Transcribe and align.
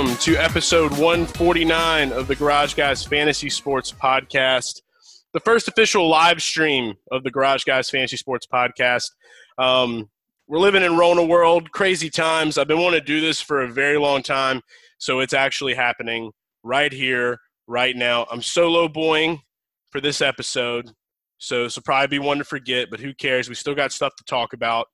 Welcome 0.00 0.16
to 0.16 0.34
episode 0.36 0.92
149 0.92 2.12
of 2.12 2.26
the 2.26 2.34
Garage 2.34 2.72
Guys 2.72 3.04
Fantasy 3.04 3.50
Sports 3.50 3.92
Podcast, 3.92 4.80
the 5.34 5.40
first 5.40 5.68
official 5.68 6.08
live 6.08 6.40
stream 6.40 6.94
of 7.12 7.22
the 7.22 7.30
Garage 7.30 7.64
Guys 7.64 7.90
Fantasy 7.90 8.16
Sports 8.16 8.46
Podcast. 8.50 9.10
Um, 9.58 10.08
we're 10.48 10.58
living 10.58 10.82
in 10.82 10.96
Rona 10.96 11.22
world, 11.22 11.70
crazy 11.72 12.08
times. 12.08 12.56
I've 12.56 12.66
been 12.66 12.80
wanting 12.80 13.00
to 13.00 13.04
do 13.04 13.20
this 13.20 13.42
for 13.42 13.60
a 13.60 13.68
very 13.68 13.98
long 13.98 14.22
time, 14.22 14.62
so 14.96 15.20
it's 15.20 15.34
actually 15.34 15.74
happening 15.74 16.32
right 16.62 16.94
here, 16.94 17.38
right 17.66 17.94
now. 17.94 18.26
I'm 18.32 18.40
solo 18.40 18.88
boying 18.88 19.42
for 19.90 20.00
this 20.00 20.22
episode, 20.22 20.90
so 21.36 21.64
this 21.64 21.76
will 21.76 21.82
probably 21.82 22.18
be 22.18 22.24
one 22.24 22.38
to 22.38 22.44
forget, 22.44 22.88
but 22.90 23.00
who 23.00 23.12
cares? 23.12 23.50
We 23.50 23.54
still 23.54 23.74
got 23.74 23.92
stuff 23.92 24.16
to 24.16 24.24
talk 24.24 24.54
about. 24.54 24.86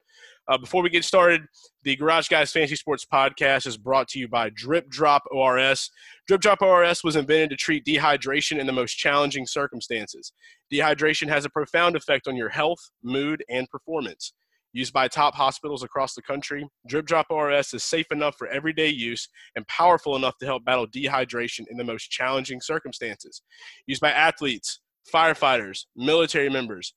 Uh, 0.48 0.59
before 0.59 0.82
we 0.82 0.91
get 0.91 1.04
started, 1.04 1.43
the 1.86 1.95
Garage 1.95 2.26
Guys 2.26 2.50
Fantasy 2.50 2.74
Sports 2.74 3.06
Podcast 3.10 3.64
is 3.64 3.76
brought 3.76 4.08
to 4.08 4.18
you 4.18 4.26
by 4.26 4.50
Drip 4.50 4.88
Drop 4.88 5.22
ORS. 5.30 5.88
Drip 6.26 6.40
Drop 6.40 6.60
ORS 6.60 7.04
was 7.04 7.15
invented 7.15 7.51
to 7.51 7.56
treat 7.56 7.84
dehydration 7.84 8.59
in 8.59 8.66
the 8.66 8.73
most 8.73 8.95
challenging 8.95 9.46
circumstances. 9.46 10.32
Dehydration 10.73 11.28
has 11.28 11.45
a 11.45 11.48
profound 11.48 11.95
effect 11.95 12.26
on 12.26 12.34
your 12.34 12.48
health, 12.48 12.80
mood, 13.04 13.45
and 13.48 13.70
performance. 13.70 14.32
Used 14.73 14.93
by 14.93 15.06
top 15.06 15.37
hospitals 15.37 15.84
across 15.84 16.15
the 16.15 16.23
country, 16.23 16.66
Drip 16.88 17.06
Drop 17.06 17.26
ORS 17.30 17.73
is 17.73 17.84
safe 17.84 18.10
enough 18.10 18.34
for 18.37 18.48
everyday 18.48 18.88
use 18.88 19.28
and 19.54 19.65
powerful 19.68 20.16
enough 20.16 20.37
to 20.38 20.46
help 20.46 20.65
battle 20.65 20.88
dehydration 20.88 21.66
in 21.71 21.76
the 21.76 21.84
most 21.84 22.10
challenging 22.10 22.60
circumstances. 22.60 23.43
Used 23.87 24.00
by 24.00 24.10
athletes, 24.10 24.80
firefighters, 25.15 25.84
military 25.95 26.50
members, 26.50 26.95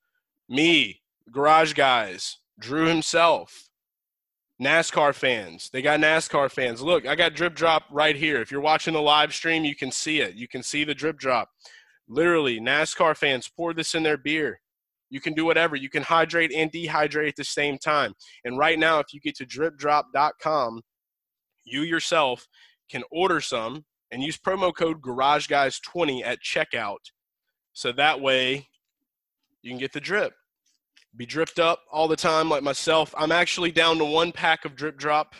me, 0.49 1.01
garage 1.31 1.73
guys, 1.73 2.39
Drew 2.59 2.87
himself, 2.87 3.68
NASCAR 4.61 5.15
fans. 5.15 5.69
They 5.71 5.81
got 5.81 5.99
NASCAR 6.01 6.51
fans. 6.51 6.81
Look, 6.81 7.07
I 7.07 7.15
got 7.15 7.33
drip 7.33 7.55
drop 7.55 7.83
right 7.89 8.15
here. 8.15 8.41
If 8.41 8.51
you're 8.51 8.59
watching 8.59 8.93
the 8.93 9.01
live 9.01 9.33
stream, 9.33 9.63
you 9.63 9.75
can 9.75 9.91
see 9.91 10.19
it. 10.19 10.35
You 10.35 10.47
can 10.47 10.63
see 10.63 10.83
the 10.83 10.93
drip 10.93 11.17
drop. 11.17 11.49
Literally, 12.09 12.59
NASCAR 12.59 13.15
fans 13.15 13.47
pour 13.47 13.73
this 13.73 13.95
in 13.95 14.03
their 14.03 14.17
beer. 14.17 14.59
You 15.09 15.21
can 15.21 15.33
do 15.33 15.45
whatever. 15.45 15.75
You 15.75 15.89
can 15.89 16.03
hydrate 16.03 16.51
and 16.53 16.71
dehydrate 16.71 17.29
at 17.29 17.35
the 17.35 17.43
same 17.43 17.77
time. 17.77 18.13
And 18.43 18.57
right 18.57 18.77
now, 18.77 18.99
if 18.99 19.13
you 19.13 19.21
get 19.21 19.35
to 19.37 19.45
dripdrop.com, 19.45 20.81
you 21.63 21.81
yourself 21.81 22.47
can 22.91 23.03
order 23.11 23.39
some 23.39 23.85
and 24.11 24.21
use 24.21 24.37
promo 24.37 24.75
code 24.75 25.01
GarageGuys20 25.01 26.25
at 26.25 26.39
checkout. 26.41 26.97
So 27.73 27.91
that 27.93 28.19
way 28.19 28.67
you 29.61 29.71
can 29.71 29.79
get 29.79 29.93
the 29.93 30.01
drip 30.01 30.33
be 31.15 31.25
dripped 31.25 31.59
up 31.59 31.81
all 31.91 32.07
the 32.07 32.15
time 32.15 32.49
like 32.49 32.63
myself. 32.63 33.13
I'm 33.17 33.31
actually 33.31 33.71
down 33.71 33.97
to 33.97 34.05
one 34.05 34.31
pack 34.31 34.65
of 34.65 34.75
drip 34.75 34.97
drop. 34.97 35.33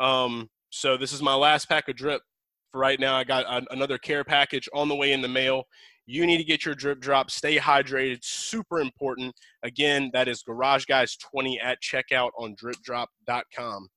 Um, 0.00 0.48
so 0.70 0.96
this 0.96 1.12
is 1.12 1.20
my 1.22 1.34
last 1.34 1.68
pack 1.68 1.88
of 1.88 1.96
drip 1.96 2.22
for 2.70 2.80
right 2.80 2.98
now. 3.00 3.16
I 3.16 3.24
got 3.24 3.44
another 3.70 3.98
care 3.98 4.24
package 4.24 4.68
on 4.72 4.88
the 4.88 4.94
way 4.94 5.12
in 5.12 5.20
the 5.20 5.28
mail. 5.28 5.64
You 6.06 6.26
need 6.26 6.38
to 6.38 6.44
get 6.44 6.64
your 6.64 6.74
drip 6.74 7.00
drop. 7.00 7.30
Stay 7.30 7.56
hydrated. 7.56 8.18
Super 8.22 8.80
important. 8.80 9.34
Again, 9.62 10.10
that 10.12 10.28
is 10.28 10.42
Garage 10.42 10.84
Guys 10.86 11.16
20 11.16 11.60
at 11.60 11.78
checkout 11.82 12.30
on 12.38 12.56
dripdrop.com. 12.56 13.88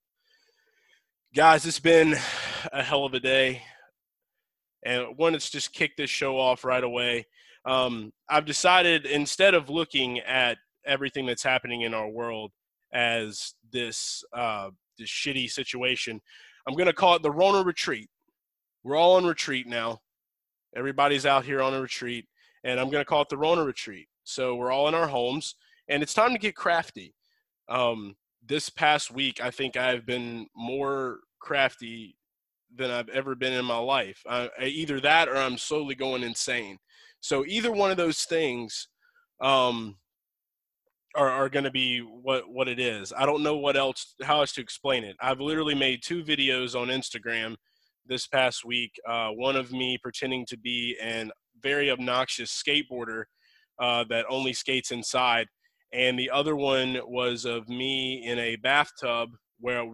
Guys, 1.35 1.65
it's 1.65 1.79
been 1.79 2.15
a 2.71 2.83
hell 2.83 3.05
of 3.05 3.13
a 3.13 3.19
day. 3.19 3.63
And 4.85 5.17
wanted 5.17 5.41
to 5.41 5.51
just 5.51 5.73
kick 5.73 5.95
this 5.95 6.09
show 6.09 6.37
off 6.37 6.63
right 6.63 6.83
away. 6.83 7.25
Um, 7.65 8.11
I've 8.29 8.45
decided 8.45 9.05
instead 9.05 9.53
of 9.53 9.69
looking 9.69 10.19
at 10.19 10.57
everything 10.85 11.25
that's 11.25 11.43
happening 11.43 11.81
in 11.81 11.93
our 11.93 12.09
world 12.09 12.51
as 12.93 13.53
this 13.71 14.23
uh, 14.33 14.69
this 14.97 15.09
shitty 15.09 15.49
situation. 15.49 16.21
I'm 16.67 16.75
to 16.87 16.93
call 16.93 17.15
it 17.15 17.23
the 17.23 17.31
Rona 17.31 17.63
retreat. 17.63 18.09
We're 18.83 18.95
all 18.95 19.15
on 19.15 19.25
retreat 19.25 19.67
now. 19.67 20.01
Everybody's 20.75 21.25
out 21.25 21.45
here 21.45 21.61
on 21.61 21.73
a 21.73 21.81
retreat, 21.81 22.25
and 22.63 22.79
I'm 22.79 22.89
to 23.01 23.05
call 23.05 23.21
it 23.21 23.29
the 23.29 23.37
Rona 23.37 23.63
retreat. 23.63 24.07
So 24.23 24.55
we're 24.55 24.71
all 24.71 24.87
in 24.87 24.95
our 24.95 25.07
homes, 25.07 25.55
and 25.87 26.01
it's 26.01 26.13
time 26.13 26.31
to 26.31 26.39
get 26.39 26.55
crafty. 26.55 27.13
Um, 27.69 28.15
this 28.45 28.69
past 28.69 29.11
week, 29.11 29.41
I 29.41 29.51
think 29.51 29.77
I've 29.77 30.05
been 30.05 30.47
more 30.55 31.19
crafty 31.39 32.17
than 32.75 32.91
I've 32.91 33.09
ever 33.09 33.35
been 33.35 33.53
in 33.53 33.65
my 33.65 33.77
life. 33.77 34.21
Uh, 34.27 34.47
either 34.61 34.99
that, 35.01 35.29
or 35.29 35.35
I'm 35.35 35.57
slowly 35.57 35.95
going 35.95 36.23
insane. 36.23 36.79
So 37.19 37.45
either 37.45 37.71
one 37.71 37.91
of 37.91 37.97
those 37.97 38.23
things, 38.23 38.87
um, 39.39 39.97
are, 41.15 41.29
are 41.29 41.49
going 41.49 41.65
to 41.65 41.71
be 41.71 41.99
what 41.99 42.49
what 42.49 42.67
it 42.67 42.79
is. 42.79 43.13
I 43.15 43.25
don't 43.25 43.43
know 43.43 43.57
what 43.57 43.77
else 43.77 44.15
how 44.23 44.39
else 44.39 44.53
to 44.53 44.61
explain 44.61 45.03
it. 45.03 45.15
I've 45.21 45.39
literally 45.39 45.75
made 45.75 46.01
two 46.01 46.23
videos 46.23 46.79
on 46.79 46.87
Instagram 46.87 47.55
this 48.05 48.27
past 48.27 48.65
week. 48.65 48.91
Uh, 49.07 49.29
one 49.29 49.55
of 49.55 49.71
me 49.71 49.97
pretending 50.01 50.45
to 50.47 50.57
be 50.57 50.97
an 51.01 51.31
very 51.61 51.89
obnoxious 51.91 52.51
skateboarder 52.51 53.23
uh, 53.79 54.03
that 54.09 54.25
only 54.29 54.53
skates 54.53 54.91
inside, 54.91 55.47
and 55.93 56.17
the 56.17 56.29
other 56.29 56.55
one 56.55 56.99
was 57.05 57.45
of 57.45 57.69
me 57.69 58.25
in 58.25 58.39
a 58.39 58.55
bathtub 58.57 59.29
where 59.59 59.85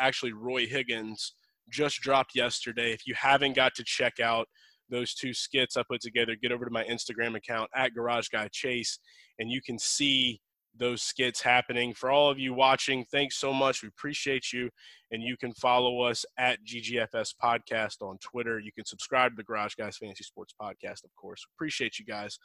actually 0.00 0.32
Roy 0.32 0.66
Higgins 0.66 1.34
just 1.70 2.00
dropped 2.00 2.34
yesterday. 2.34 2.92
If 2.92 3.06
you 3.06 3.14
haven't 3.14 3.54
got 3.54 3.74
to 3.74 3.84
check 3.84 4.20
out 4.20 4.48
those 4.88 5.12
two 5.12 5.34
skits 5.34 5.76
I 5.76 5.82
put 5.82 6.00
together, 6.00 6.34
get 6.40 6.50
over 6.50 6.64
to 6.64 6.70
my 6.70 6.84
Instagram 6.84 7.36
account 7.36 7.68
at 7.74 7.92
Garage 7.94 8.28
Guy 8.28 8.48
Chase, 8.50 8.98
and 9.38 9.50
you 9.50 9.60
can 9.60 9.78
see 9.78 10.40
those 10.78 11.02
skits 11.02 11.40
happening. 11.42 11.94
For 11.94 12.10
all 12.10 12.30
of 12.30 12.38
you 12.38 12.54
watching, 12.54 13.04
thanks 13.04 13.36
so 13.36 13.52
much. 13.52 13.82
We 13.82 13.88
appreciate 13.88 14.52
you. 14.52 14.70
And 15.10 15.22
you 15.22 15.36
can 15.36 15.52
follow 15.54 16.02
us 16.02 16.24
at 16.38 16.64
GGFS 16.64 17.34
Podcast 17.42 18.02
on 18.02 18.18
Twitter. 18.18 18.58
You 18.58 18.72
can 18.72 18.84
subscribe 18.84 19.32
to 19.32 19.36
the 19.36 19.44
Garage 19.44 19.74
Guys 19.74 19.96
Fantasy 19.96 20.24
Sports 20.24 20.54
Podcast, 20.60 21.04
of 21.04 21.14
course. 21.16 21.46
Appreciate 21.56 21.98
you 21.98 22.04
guys. 22.04 22.38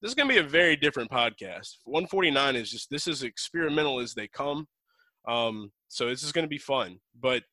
This 0.00 0.10
is 0.10 0.14
going 0.14 0.28
to 0.28 0.34
be 0.34 0.40
a 0.40 0.44
very 0.44 0.76
different 0.76 1.10
podcast. 1.10 1.76
149 1.84 2.56
is 2.56 2.70
just, 2.70 2.90
this 2.90 3.06
is 3.06 3.22
experimental 3.22 4.00
as 4.00 4.14
they 4.14 4.28
come. 4.28 4.66
Um, 5.26 5.72
so 5.88 6.08
this 6.08 6.22
is 6.22 6.32
going 6.32 6.44
to 6.44 6.50
be 6.50 6.58
fun. 6.58 6.98
But 7.18 7.44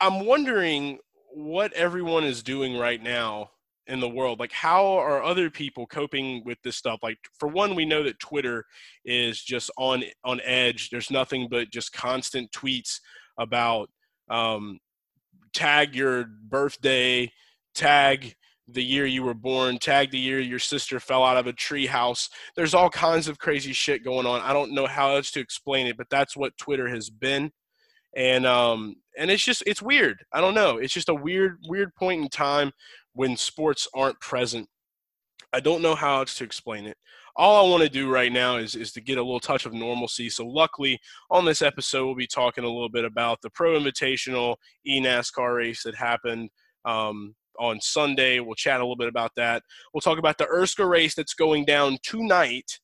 I'm 0.00 0.26
wondering 0.26 0.98
what 1.32 1.72
everyone 1.72 2.24
is 2.24 2.42
doing 2.42 2.76
right 2.76 3.02
now 3.02 3.50
in 3.90 4.00
the 4.00 4.08
world 4.08 4.38
like 4.38 4.52
how 4.52 4.86
are 4.86 5.22
other 5.22 5.50
people 5.50 5.86
coping 5.86 6.42
with 6.44 6.58
this 6.62 6.76
stuff? 6.76 7.00
Like 7.02 7.18
for 7.38 7.48
one 7.48 7.74
we 7.74 7.84
know 7.84 8.02
that 8.02 8.18
twitter 8.18 8.64
is 9.04 9.42
just 9.42 9.70
on 9.76 10.04
on 10.24 10.40
edge. 10.44 10.90
There's 10.90 11.10
nothing 11.10 11.48
but 11.50 11.70
just 11.70 11.92
constant 11.92 12.50
tweets 12.52 13.00
about 13.38 13.90
um, 14.30 14.78
tag 15.52 15.94
your 15.96 16.24
birthday 16.24 17.30
tag 17.74 18.34
the 18.68 18.84
year 18.84 19.04
you 19.04 19.24
were 19.24 19.34
born 19.34 19.78
tag 19.78 20.10
the 20.12 20.18
year 20.18 20.38
your 20.38 20.58
sister 20.58 21.00
fell 21.00 21.24
out 21.24 21.36
of 21.36 21.46
a 21.46 21.52
tree 21.52 21.86
house. 21.86 22.28
There's 22.54 22.74
all 22.74 22.90
kinds 22.90 23.26
of 23.26 23.38
crazy 23.38 23.72
shit 23.72 24.04
going 24.04 24.26
on. 24.26 24.40
I 24.42 24.52
don't 24.52 24.72
know 24.72 24.86
how 24.86 25.16
else 25.16 25.30
to 25.32 25.40
explain 25.40 25.86
it 25.86 25.96
but 25.96 26.08
that's 26.10 26.36
what 26.36 26.56
twitter 26.56 26.88
has 26.88 27.10
been. 27.10 27.50
And 28.16 28.46
um 28.46 28.96
and 29.18 29.30
it's 29.30 29.44
just 29.44 29.62
it's 29.66 29.82
weird. 29.82 30.24
I 30.32 30.40
don't 30.40 30.54
know. 30.54 30.78
It's 30.78 30.94
just 30.94 31.08
a 31.08 31.14
weird 31.14 31.58
weird 31.68 31.94
point 31.96 32.22
in 32.22 32.28
time 32.28 32.72
when 33.14 33.36
sports 33.36 33.88
aren't 33.94 34.20
present. 34.20 34.68
I 35.52 35.60
don't 35.60 35.82
know 35.82 35.94
how 35.94 36.20
else 36.20 36.36
to 36.36 36.44
explain 36.44 36.86
it. 36.86 36.96
All 37.36 37.64
I 37.64 37.70
want 37.70 37.82
to 37.82 37.88
do 37.88 38.10
right 38.10 38.32
now 38.32 38.56
is, 38.56 38.74
is 38.74 38.92
to 38.92 39.00
get 39.00 39.18
a 39.18 39.22
little 39.22 39.40
touch 39.40 39.66
of 39.66 39.72
normalcy. 39.72 40.28
So, 40.28 40.46
luckily, 40.46 40.98
on 41.30 41.44
this 41.44 41.62
episode, 41.62 42.06
we'll 42.06 42.14
be 42.14 42.26
talking 42.26 42.64
a 42.64 42.68
little 42.68 42.88
bit 42.88 43.04
about 43.04 43.40
the 43.40 43.50
Pro 43.50 43.78
Invitational 43.78 44.56
e 44.84 45.00
NASCAR 45.00 45.56
race 45.56 45.82
that 45.84 45.94
happened 45.94 46.50
um, 46.84 47.34
on 47.58 47.80
Sunday. 47.80 48.40
We'll 48.40 48.54
chat 48.54 48.80
a 48.80 48.84
little 48.84 48.96
bit 48.96 49.08
about 49.08 49.32
that. 49.36 49.62
We'll 49.92 50.00
talk 50.00 50.18
about 50.18 50.38
the 50.38 50.46
ERSCA 50.46 50.88
race 50.88 51.14
that's 51.14 51.34
going 51.34 51.64
down 51.64 51.98
tonight 52.02 52.78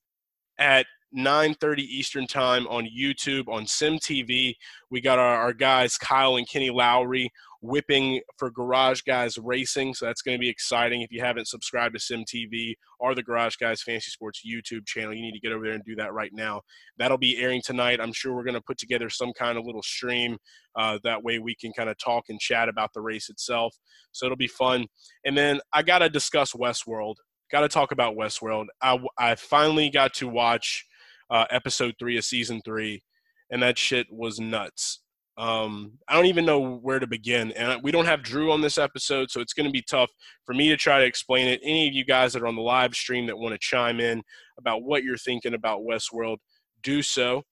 at 0.59 0.87
9.30 1.17 1.79
Eastern 1.81 2.27
Time 2.27 2.67
on 2.69 2.87
YouTube, 2.87 3.49
on 3.49 3.65
SimTV. 3.65 4.55
We 4.91 5.01
got 5.01 5.19
our, 5.19 5.37
our 5.37 5.53
guys, 5.53 5.97
Kyle 5.97 6.37
and 6.37 6.49
Kenny 6.49 6.71
Lowry, 6.71 7.31
whipping 7.67 8.21
for 8.39 8.51
Garage 8.51 9.03
Guys 9.03 9.39
Racing. 9.39 9.95
So 9.95 10.07
that's 10.07 10.23
going 10.23 10.37
to 10.37 10.41
be 10.41 10.49
exciting. 10.49 11.03
If 11.03 11.13
you 11.13 11.21
haven't 11.21 11.49
subscribed 11.49 11.99
to 11.99 12.01
SimTV 12.01 12.75
or 13.01 13.15
the 13.15 13.23
Garage 13.23 13.57
Guys 13.57 13.83
Fantasy 13.83 14.11
Sports 14.11 14.43
YouTube 14.47 14.87
channel, 14.87 15.15
you 15.15 15.23
need 15.23 15.33
to 15.33 15.41
get 15.41 15.53
over 15.53 15.65
there 15.65 15.75
and 15.75 15.85
do 15.85 15.97
that 15.97 16.13
right 16.13 16.33
now. 16.33 16.63
That'll 16.99 17.19
be 17.19 17.39
airing 17.39 17.63
tonight. 17.65 18.01
I'm 18.01 18.13
sure 18.13 18.35
we're 18.35 18.45
going 18.45 18.55
to 18.55 18.61
put 18.61 18.79
together 18.79 19.11
some 19.11 19.33
kind 19.33 19.59
of 19.59 19.67
little 19.67 19.83
stream. 19.83 20.39
Uh, 20.77 20.99
that 21.05 21.23
way 21.23 21.39
we 21.39 21.55
can 21.55 21.73
kind 21.73 21.91
of 21.91 21.99
talk 21.99 22.25
and 22.29 22.39
chat 22.39 22.69
about 22.69 22.93
the 22.95 23.01
race 23.01 23.29
itself. 23.29 23.75
So 24.13 24.27
it'll 24.27 24.37
be 24.37 24.47
fun. 24.47 24.87
And 25.25 25.37
then 25.37 25.61
I 25.73 25.83
got 25.83 25.99
to 25.99 26.09
discuss 26.09 26.53
Westworld. 26.53 27.17
Got 27.51 27.61
to 27.61 27.69
talk 27.69 27.93
about 27.93 28.17
Westworld. 28.17 28.67
I, 28.83 28.99
I 29.19 29.35
finally 29.35 29.91
got 29.91 30.15
to 30.15 30.29
watch 30.29 30.85
uh, 31.31 31.45
episode 31.51 31.95
three 31.99 32.17
of 32.17 32.25
season 32.25 32.61
three, 32.65 33.03
and 33.51 33.63
that 33.63 33.79
shit 33.79 34.07
was 34.11 34.39
nuts. 34.39 35.01
Um, 35.39 35.93
I 36.09 36.15
don't 36.15 36.27
even 36.27 36.47
know 36.47 36.77
where 36.77 36.99
to 36.99 37.07
begin. 37.07 37.53
And 37.53 37.83
we 37.83 37.93
don't 37.93 38.07
have 38.07 38.23
Drew 38.23 38.51
on 38.53 38.63
this 38.63 38.79
episode, 38.79 39.31
so 39.31 39.41
it's 39.41 39.53
going 39.53 39.67
to 39.67 39.73
be 39.73 39.83
tough 39.83 40.11
for 40.45 40.55
me 40.55 40.69
to 40.71 40.77
try 40.77 40.99
to 40.99 41.05
explain 41.05 41.47
it. 41.47 41.61
Any 41.63 41.89
of 41.89 41.95
you 41.95 42.05
guys 42.05 42.33
that 42.33 42.43
are 42.43 42.47
on 42.47 42.57
the 42.57 42.63
live 42.63 42.95
stream 42.95 43.27
that 43.27 43.37
want 43.37 43.53
to 43.53 43.59
chime 43.59 44.01
in 44.01 44.23
about 44.59 44.83
what 44.83 45.05
you're 45.05 45.19
thinking 45.19 45.55
about 45.55 45.83
Westworld, 45.83 46.39
do 46.83 47.03
so. 47.03 47.43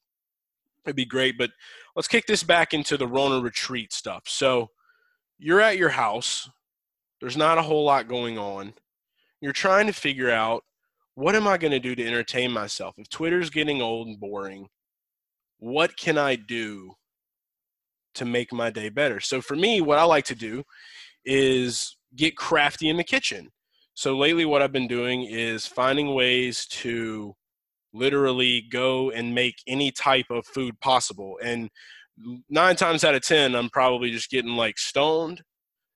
It'd 0.86 0.96
be 0.96 1.04
great. 1.04 1.36
But 1.36 1.50
let's 1.94 2.08
kick 2.08 2.26
this 2.26 2.42
back 2.42 2.72
into 2.72 2.96
the 2.96 3.06
Rona 3.06 3.40
retreat 3.40 3.92
stuff. 3.92 4.22
So 4.26 4.70
you're 5.38 5.60
at 5.60 5.76
your 5.76 5.90
house, 5.90 6.48
there's 7.20 7.36
not 7.36 7.58
a 7.58 7.62
whole 7.62 7.84
lot 7.84 8.08
going 8.08 8.38
on. 8.38 8.74
You're 9.40 9.52
trying 9.52 9.86
to 9.88 9.92
figure 9.92 10.30
out 10.30 10.64
what 11.14 11.34
am 11.34 11.46
I 11.46 11.58
going 11.58 11.70
to 11.70 11.78
do 11.78 11.94
to 11.94 12.06
entertain 12.06 12.50
myself? 12.50 12.94
If 12.98 13.08
Twitter's 13.08 13.50
getting 13.50 13.80
old 13.80 14.08
and 14.08 14.18
boring, 14.18 14.68
what 15.58 15.96
can 15.96 16.18
I 16.18 16.34
do 16.34 16.94
to 18.14 18.24
make 18.24 18.52
my 18.52 18.70
day 18.70 18.88
better. 18.88 19.20
So 19.20 19.40
for 19.40 19.56
me, 19.56 19.80
what 19.80 19.98
I 19.98 20.04
like 20.04 20.24
to 20.26 20.34
do 20.34 20.64
is 21.24 21.96
get 22.16 22.36
crafty 22.36 22.88
in 22.88 22.96
the 22.96 23.04
kitchen. 23.04 23.50
So 23.94 24.16
lately, 24.16 24.44
what 24.44 24.62
I've 24.62 24.72
been 24.72 24.88
doing 24.88 25.24
is 25.24 25.66
finding 25.66 26.14
ways 26.14 26.66
to 26.66 27.34
literally 27.92 28.66
go 28.72 29.10
and 29.10 29.34
make 29.34 29.54
any 29.68 29.92
type 29.92 30.26
of 30.30 30.46
food 30.46 30.78
possible. 30.80 31.38
And 31.42 31.70
nine 32.50 32.76
times 32.76 33.04
out 33.04 33.14
of 33.14 33.22
10, 33.22 33.54
I'm 33.54 33.70
probably 33.70 34.10
just 34.10 34.30
getting 34.30 34.52
like 34.52 34.78
stoned 34.78 35.42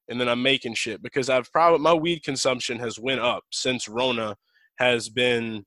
and 0.08 0.20
then 0.20 0.28
I'm 0.28 0.42
making 0.42 0.74
shit 0.74 1.02
because 1.02 1.28
I've 1.28 1.50
probably, 1.52 1.80
my 1.80 1.92
weed 1.92 2.22
consumption 2.22 2.78
has 2.78 2.98
went 2.98 3.20
up 3.20 3.44
since 3.50 3.88
Rona 3.88 4.36
has 4.78 5.08
been 5.08 5.64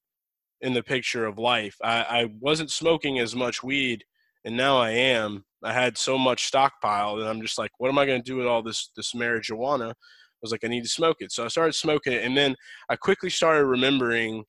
in 0.61 0.73
the 0.73 0.83
picture 0.83 1.25
of 1.25 1.37
life. 1.37 1.75
I, 1.83 2.01
I 2.03 2.29
wasn't 2.39 2.71
smoking 2.71 3.19
as 3.19 3.35
much 3.35 3.61
weed 3.61 4.03
and 4.45 4.55
now 4.57 4.77
I 4.77 4.91
am. 4.91 5.45
I 5.63 5.73
had 5.73 5.97
so 5.97 6.17
much 6.17 6.45
stockpile 6.45 7.19
and 7.19 7.27
I'm 7.27 7.41
just 7.41 7.57
like, 7.57 7.71
what 7.77 7.89
am 7.89 7.99
I 7.99 8.05
going 8.05 8.21
to 8.21 8.29
do 8.29 8.37
with 8.37 8.47
all 8.47 8.63
this 8.63 8.89
this 8.95 9.13
marijuana? 9.13 9.91
I 9.91 10.41
was 10.41 10.51
like, 10.51 10.63
I 10.63 10.67
need 10.67 10.83
to 10.83 10.89
smoke 10.89 11.17
it. 11.19 11.31
So 11.31 11.45
I 11.45 11.49
started 11.49 11.73
smoking 11.73 12.13
it, 12.13 12.23
and 12.23 12.35
then 12.35 12.55
I 12.89 12.95
quickly 12.95 13.29
started 13.29 13.65
remembering 13.65 14.43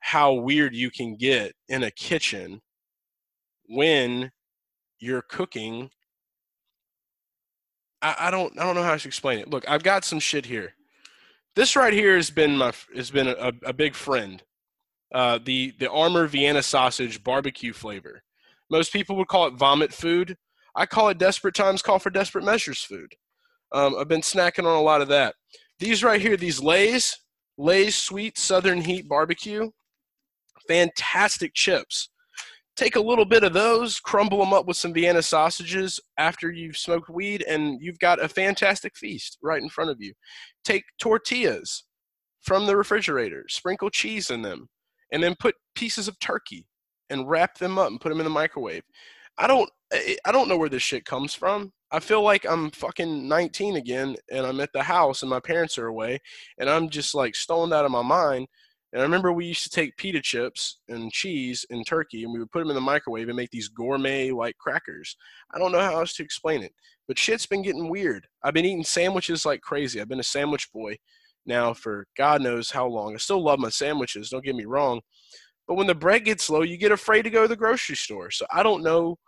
how 0.00 0.32
weird 0.32 0.76
you 0.76 0.90
can 0.90 1.16
get 1.16 1.52
in 1.68 1.82
a 1.82 1.90
kitchen 1.90 2.60
when 3.68 4.30
you're 5.00 5.24
cooking. 5.28 5.90
I, 8.00 8.14
I 8.20 8.30
don't 8.30 8.56
I 8.60 8.64
don't 8.64 8.76
know 8.76 8.82
how 8.84 8.96
to 8.96 9.08
explain 9.08 9.40
it. 9.40 9.50
Look, 9.50 9.68
I've 9.68 9.82
got 9.82 10.04
some 10.04 10.20
shit 10.20 10.46
here. 10.46 10.74
This 11.56 11.74
right 11.74 11.92
here 11.92 12.14
has 12.14 12.30
been 12.30 12.56
my 12.56 12.72
has 12.94 13.10
been 13.10 13.26
a, 13.26 13.52
a 13.64 13.72
big 13.72 13.96
friend. 13.96 14.40
Uh, 15.12 15.40
the 15.44 15.74
the 15.80 15.90
Armour 15.90 16.28
Vienna 16.28 16.62
sausage 16.62 17.24
barbecue 17.24 17.72
flavor. 17.72 18.22
Most 18.70 18.92
people 18.92 19.16
would 19.16 19.28
call 19.28 19.46
it 19.46 19.54
vomit 19.54 19.92
food. 19.92 20.36
I 20.74 20.86
call 20.86 21.08
it 21.08 21.18
desperate 21.18 21.54
times 21.54 21.82
call 21.82 21.98
for 21.98 22.10
desperate 22.10 22.44
measures 22.44 22.82
food. 22.82 23.14
Um, 23.72 23.96
I've 23.98 24.08
been 24.08 24.20
snacking 24.20 24.64
on 24.64 24.76
a 24.76 24.82
lot 24.82 25.00
of 25.00 25.08
that. 25.08 25.34
These 25.78 26.04
right 26.04 26.20
here, 26.20 26.36
these 26.36 26.60
Lay's, 26.60 27.16
Lay's 27.56 27.96
Sweet 27.96 28.38
Southern 28.38 28.80
Heat 28.80 29.08
Barbecue, 29.08 29.70
fantastic 30.66 31.54
chips. 31.54 32.10
Take 32.76 32.94
a 32.94 33.00
little 33.00 33.24
bit 33.24 33.42
of 33.42 33.52
those, 33.52 33.98
crumble 33.98 34.38
them 34.38 34.52
up 34.52 34.66
with 34.66 34.76
some 34.76 34.94
Vienna 34.94 35.20
sausages 35.20 35.98
after 36.16 36.52
you've 36.52 36.76
smoked 36.76 37.10
weed, 37.10 37.42
and 37.42 37.78
you've 37.82 37.98
got 37.98 38.22
a 38.22 38.28
fantastic 38.28 38.96
feast 38.96 39.36
right 39.42 39.60
in 39.60 39.68
front 39.68 39.90
of 39.90 39.96
you. 40.00 40.12
Take 40.64 40.84
tortillas 41.00 41.84
from 42.42 42.66
the 42.66 42.76
refrigerator, 42.76 43.44
sprinkle 43.48 43.90
cheese 43.90 44.30
in 44.30 44.42
them, 44.42 44.68
and 45.12 45.20
then 45.22 45.34
put 45.40 45.56
pieces 45.74 46.06
of 46.06 46.20
turkey 46.20 46.67
and 47.10 47.28
wrap 47.28 47.58
them 47.58 47.78
up 47.78 47.88
and 47.88 48.00
put 48.00 48.10
them 48.10 48.20
in 48.20 48.24
the 48.24 48.30
microwave. 48.30 48.82
I 49.38 49.46
don't 49.46 49.70
eh, 49.92 50.16
I 50.24 50.32
don't 50.32 50.48
know 50.48 50.56
where 50.56 50.68
this 50.68 50.82
shit 50.82 51.04
comes 51.04 51.34
from. 51.34 51.72
I 51.90 52.00
feel 52.00 52.22
like 52.22 52.44
I'm 52.44 52.70
fucking 52.70 53.28
19 53.28 53.76
again 53.76 54.16
and 54.30 54.44
I'm 54.44 54.60
at 54.60 54.72
the 54.74 54.82
house 54.82 55.22
and 55.22 55.30
my 55.30 55.40
parents 55.40 55.78
are 55.78 55.86
away 55.86 56.20
and 56.58 56.68
I'm 56.68 56.90
just 56.90 57.14
like 57.14 57.34
stoned 57.34 57.72
out 57.72 57.86
of 57.86 57.90
my 57.90 58.02
mind. 58.02 58.46
And 58.92 59.00
I 59.00 59.04
remember 59.04 59.32
we 59.32 59.46
used 59.46 59.64
to 59.64 59.70
take 59.70 59.96
pita 59.96 60.20
chips 60.20 60.78
and 60.88 61.12
cheese 61.12 61.64
and 61.70 61.86
turkey 61.86 62.24
and 62.24 62.32
we 62.32 62.38
would 62.38 62.50
put 62.50 62.60
them 62.60 62.70
in 62.70 62.74
the 62.74 62.80
microwave 62.80 63.28
and 63.28 63.36
make 63.36 63.50
these 63.50 63.68
gourmet 63.68 64.30
like 64.30 64.56
crackers. 64.58 65.16
I 65.54 65.58
don't 65.58 65.72
know 65.72 65.80
how 65.80 65.98
else 65.98 66.14
to 66.14 66.22
explain 66.22 66.62
it, 66.62 66.72
but 67.06 67.18
shit's 67.18 67.46
been 67.46 67.62
getting 67.62 67.90
weird. 67.90 68.26
I've 68.42 68.54
been 68.54 68.64
eating 68.64 68.84
sandwiches 68.84 69.44
like 69.44 69.60
crazy. 69.60 70.00
I've 70.00 70.08
been 70.08 70.20
a 70.20 70.24
sandwich 70.24 70.70
boy 70.72 70.96
now 71.46 71.72
for 71.74 72.06
God 72.16 72.42
knows 72.42 72.70
how 72.70 72.86
long. 72.86 73.14
I 73.14 73.18
still 73.18 73.42
love 73.42 73.58
my 73.58 73.70
sandwiches, 73.70 74.30
don't 74.30 74.44
get 74.44 74.56
me 74.56 74.66
wrong, 74.66 75.00
but 75.68 75.74
when 75.74 75.86
the 75.86 75.94
bread 75.94 76.24
gets 76.24 76.48
low, 76.48 76.62
you 76.62 76.78
get 76.78 76.90
afraid 76.90 77.22
to 77.22 77.30
go 77.30 77.42
to 77.42 77.48
the 77.48 77.56
grocery 77.56 77.94
store. 77.94 78.30
So 78.30 78.46
I 78.50 78.62
don't 78.62 78.82
know 78.82 79.18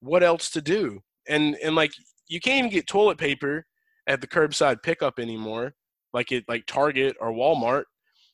what 0.00 0.22
else 0.22 0.48
to 0.50 0.62
do. 0.62 1.00
And 1.28 1.56
and 1.62 1.74
like 1.74 1.90
you 2.28 2.40
can't 2.40 2.58
even 2.58 2.70
get 2.70 2.86
toilet 2.86 3.18
paper 3.18 3.66
at 4.06 4.20
the 4.20 4.26
curbside 4.28 4.82
pickup 4.82 5.18
anymore, 5.18 5.74
like 6.12 6.30
it 6.32 6.44
like 6.48 6.64
Target 6.66 7.16
or 7.20 7.32
Walmart. 7.32 7.82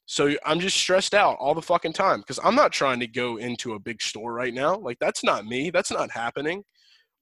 So 0.07 0.35
I'm 0.45 0.61
just 0.61 0.77
stressed 0.77 1.15
out 1.15 1.39
all 1.41 1.55
the 1.55 1.63
fucking 1.63 1.95
time 1.95 2.21
because 2.21 2.39
I'm 2.45 2.55
not 2.55 2.73
trying 2.73 3.01
to 3.01 3.07
go 3.07 3.39
into 3.39 3.73
a 3.73 3.79
big 3.79 4.03
store 4.03 4.35
right 4.35 4.53
now. 4.53 4.77
Like 4.77 4.99
that's 5.01 5.25
not 5.25 5.47
me. 5.47 5.71
That's 5.71 5.91
not 5.91 6.11
happening. 6.11 6.63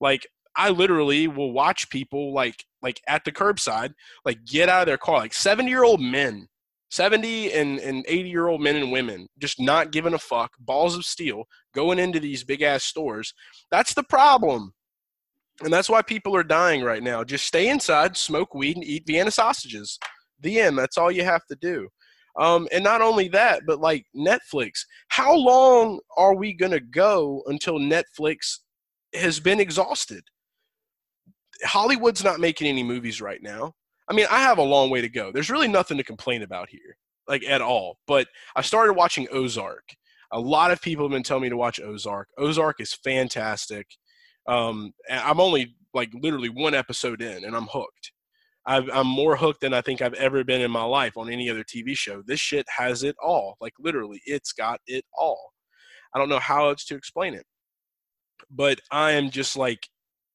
Like 0.00 0.26
I 0.56 0.70
literally 0.70 1.28
will 1.28 1.52
watch 1.52 1.88
people 1.88 2.34
like 2.34 2.64
like 2.82 3.00
at 3.06 3.24
the 3.24 3.32
curbside 3.32 3.92
like 4.24 4.44
get 4.44 4.68
out 4.68 4.82
of 4.82 4.86
their 4.86 4.98
car 4.98 5.18
like 5.18 5.32
70 5.32 5.70
year 5.70 5.84
old 5.84 6.00
men 6.00 6.48
70 6.92 7.54
and, 7.54 7.78
and 7.78 8.04
80 8.06 8.28
year 8.28 8.48
old 8.48 8.60
men 8.60 8.76
and 8.76 8.92
women 8.92 9.26
just 9.38 9.58
not 9.58 9.92
giving 9.92 10.12
a 10.12 10.18
fuck, 10.18 10.52
balls 10.60 10.94
of 10.94 11.06
steel, 11.06 11.44
going 11.74 11.98
into 11.98 12.20
these 12.20 12.44
big 12.44 12.60
ass 12.60 12.84
stores. 12.84 13.32
That's 13.70 13.94
the 13.94 14.02
problem. 14.02 14.74
And 15.62 15.72
that's 15.72 15.88
why 15.88 16.02
people 16.02 16.36
are 16.36 16.44
dying 16.44 16.82
right 16.82 17.02
now. 17.02 17.24
Just 17.24 17.46
stay 17.46 17.70
inside, 17.70 18.14
smoke 18.18 18.54
weed, 18.54 18.76
and 18.76 18.84
eat 18.84 19.04
Vienna 19.06 19.30
sausages. 19.30 19.98
The 20.40 20.60
end. 20.60 20.76
That's 20.76 20.98
all 20.98 21.10
you 21.10 21.24
have 21.24 21.46
to 21.46 21.56
do. 21.56 21.88
Um, 22.38 22.68
and 22.70 22.84
not 22.84 23.00
only 23.00 23.28
that, 23.28 23.62
but 23.66 23.80
like 23.80 24.04
Netflix. 24.14 24.80
How 25.08 25.34
long 25.34 25.98
are 26.18 26.34
we 26.34 26.52
going 26.52 26.72
to 26.72 26.80
go 26.80 27.42
until 27.46 27.78
Netflix 27.78 28.58
has 29.14 29.40
been 29.40 29.60
exhausted? 29.60 30.24
Hollywood's 31.64 32.22
not 32.22 32.38
making 32.38 32.66
any 32.66 32.82
movies 32.82 33.22
right 33.22 33.42
now. 33.42 33.72
I 34.08 34.14
mean, 34.14 34.26
I 34.30 34.40
have 34.40 34.58
a 34.58 34.62
long 34.62 34.90
way 34.90 35.00
to 35.00 35.08
go. 35.08 35.30
There's 35.32 35.50
really 35.50 35.68
nothing 35.68 35.96
to 35.96 36.04
complain 36.04 36.42
about 36.42 36.68
here, 36.68 36.96
like 37.28 37.44
at 37.44 37.62
all. 37.62 37.98
But 38.06 38.28
I 38.56 38.62
started 38.62 38.94
watching 38.94 39.28
Ozark. 39.32 39.84
A 40.32 40.40
lot 40.40 40.70
of 40.70 40.80
people 40.80 41.04
have 41.04 41.12
been 41.12 41.22
telling 41.22 41.42
me 41.42 41.50
to 41.50 41.56
watch 41.56 41.80
Ozark. 41.80 42.28
Ozark 42.38 42.80
is 42.80 42.94
fantastic. 42.94 43.86
Um, 44.48 44.92
I'm 45.10 45.40
only 45.40 45.76
like 45.94 46.10
literally 46.14 46.48
one 46.48 46.74
episode 46.74 47.22
in, 47.22 47.44
and 47.44 47.54
I'm 47.54 47.66
hooked. 47.66 48.12
i 48.66 48.78
am 48.78 49.06
more 49.06 49.36
hooked 49.36 49.60
than 49.60 49.74
I 49.74 49.82
think 49.82 50.00
I've 50.00 50.14
ever 50.14 50.42
been 50.42 50.62
in 50.62 50.70
my 50.70 50.84
life 50.84 51.16
on 51.16 51.30
any 51.30 51.50
other 51.50 51.64
TV 51.64 51.96
show. 51.96 52.22
This 52.26 52.40
shit 52.40 52.66
has 52.76 53.02
it 53.02 53.16
all. 53.22 53.56
Like 53.60 53.74
literally, 53.78 54.20
it's 54.24 54.52
got 54.52 54.80
it 54.86 55.04
all. 55.16 55.52
I 56.14 56.18
don't 56.18 56.28
know 56.28 56.38
how 56.38 56.68
else 56.68 56.84
to 56.86 56.96
explain 56.96 57.34
it, 57.34 57.46
but 58.50 58.80
I 58.90 59.12
am 59.12 59.30
just 59.30 59.56
like 59.56 59.86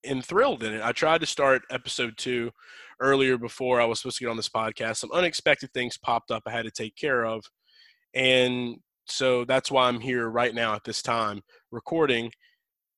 enthralled 0.05 0.63
in 0.63 0.73
it. 0.73 0.81
I 0.83 0.91
tried 0.91 1.21
to 1.21 1.27
start 1.27 1.63
episode 1.69 2.17
two 2.17 2.51
earlier 2.99 3.37
before 3.37 3.79
I 3.79 3.85
was 3.85 3.99
supposed 3.99 4.17
to 4.17 4.23
get 4.23 4.29
on 4.29 4.37
this 4.37 4.49
podcast. 4.49 4.97
Some 4.97 5.11
unexpected 5.11 5.71
things 5.73 5.97
popped 5.97 6.31
up 6.31 6.43
I 6.45 6.51
had 6.51 6.65
to 6.65 6.71
take 6.71 6.95
care 6.95 7.25
of. 7.25 7.43
And 8.13 8.77
so 9.05 9.45
that's 9.45 9.71
why 9.71 9.87
I'm 9.87 9.99
here 9.99 10.29
right 10.29 10.53
now 10.53 10.73
at 10.73 10.83
this 10.83 11.01
time 11.01 11.41
recording. 11.71 12.31